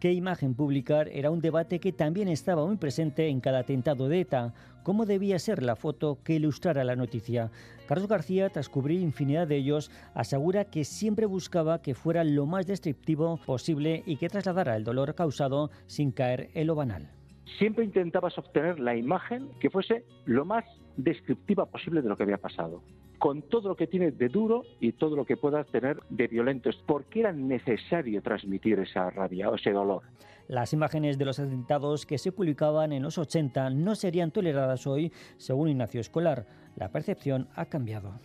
[0.00, 4.20] Qué imagen publicar era un debate que también estaba muy presente en cada atentado de
[4.20, 4.54] ETA.
[4.82, 7.50] ¿Cómo debía ser la foto que ilustrara la noticia?
[7.86, 12.66] Carlos García, tras cubrir infinidad de ellos, asegura que siempre buscaba que fuera lo más
[12.66, 17.10] descriptivo posible y que trasladara el dolor causado sin caer en lo banal.
[17.58, 20.64] Siempre intentabas obtener la imagen que fuese lo más
[20.96, 22.82] descriptiva posible de lo que había pasado
[23.20, 26.70] con todo lo que tiene de duro y todo lo que pueda tener de violento.
[26.86, 30.02] ¿Por qué era necesario transmitir esa rabia o ese dolor?
[30.48, 35.12] Las imágenes de los atentados que se publicaban en los 80 no serían toleradas hoy,
[35.36, 36.46] según Ignacio Escolar.
[36.76, 38.18] La percepción ha cambiado.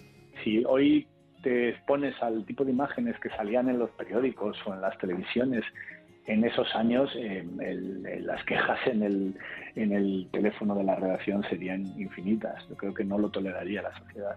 [0.43, 1.05] Si hoy
[1.43, 5.63] te expones al tipo de imágenes que salían en los periódicos o en las televisiones
[6.27, 7.45] en esos años eh,
[8.21, 9.35] las quejas en el,
[9.75, 12.67] en el teléfono de la redacción serían infinitas.
[12.69, 14.35] Yo creo que no lo toleraría la sociedad.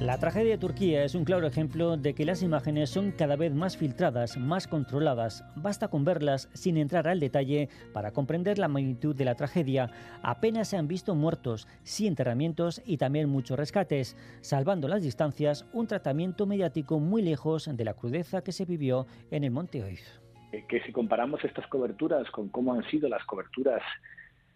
[0.00, 3.52] La tragedia de Turquía es un claro ejemplo de que las imágenes son cada vez
[3.52, 5.44] más filtradas, más controladas.
[5.56, 9.90] Basta con verlas sin entrar al detalle para comprender la magnitud de la tragedia.
[10.22, 15.88] Apenas se han visto muertos, sí enterramientos y también muchos rescates, salvando las distancias, un
[15.88, 20.20] tratamiento mediático muy lejos de la crudeza que se vivió en el Monte Oiz.
[20.68, 23.82] Que si comparamos estas coberturas con cómo han sido las coberturas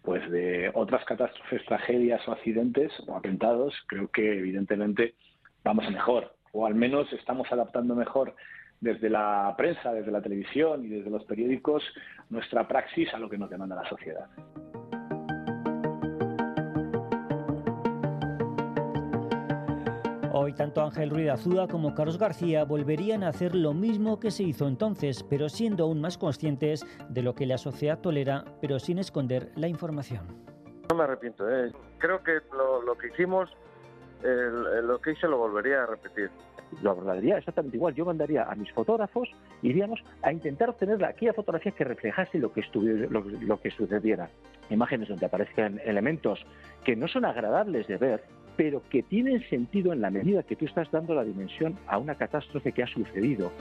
[0.03, 5.15] pues de otras catástrofes, tragedias o accidentes o atentados, creo que evidentemente
[5.63, 8.35] vamos a mejor, o al menos estamos adaptando mejor
[8.81, 11.83] desde la prensa, desde la televisión y desde los periódicos
[12.29, 14.27] nuestra praxis a lo que nos demanda la sociedad.
[20.35, 24.43] Hoy tanto Ángel Ruiz Azúa como Carlos García volverían a hacer lo mismo que se
[24.43, 28.97] hizo entonces, pero siendo aún más conscientes de lo que la sociedad tolera, pero sin
[28.97, 30.25] esconder la información.
[30.89, 31.71] No me arrepiento, ¿eh?
[31.99, 33.49] creo que lo, que hicimos,
[34.23, 36.29] lo que hice lo volvería a repetir.
[36.81, 37.93] Lo abordaría exactamente igual.
[37.93, 39.29] Yo mandaría a mis fotógrafos,
[39.61, 44.29] iríamos a intentar obtener aquella fotografía que reflejase lo que, lo que sucediera.
[44.69, 46.43] Imágenes donde aparezcan elementos
[46.83, 48.23] que no son agradables de ver,
[48.55, 52.15] pero que tienen sentido en la medida que tú estás dando la dimensión a una
[52.15, 53.51] catástrofe que ha sucedido.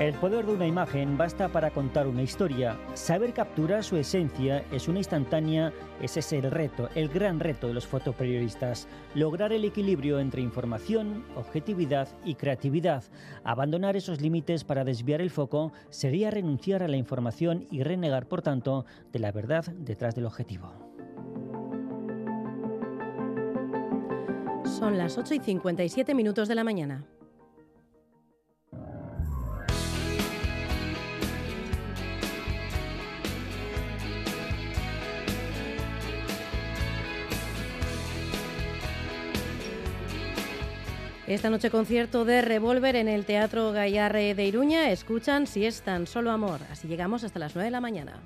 [0.00, 2.76] El poder de una imagen basta para contar una historia.
[2.94, 5.72] Saber capturar su esencia es una instantánea,
[6.02, 8.88] ese es el reto, el gran reto de los fotoperiodistas.
[9.14, 13.04] Lograr el equilibrio entre información, objetividad y creatividad.
[13.44, 18.42] Abandonar esos límites para desviar el foco sería renunciar a la información y renegar, por
[18.42, 20.72] tanto, de la verdad detrás del objetivo.
[24.64, 27.04] Son las 8 y 57 minutos de la mañana.
[41.26, 44.90] Esta noche concierto de Revolver en el Teatro Gallarre de Iruña.
[44.90, 46.60] Escuchan si es tan solo amor.
[46.70, 48.20] Así llegamos hasta las 9 de la mañana.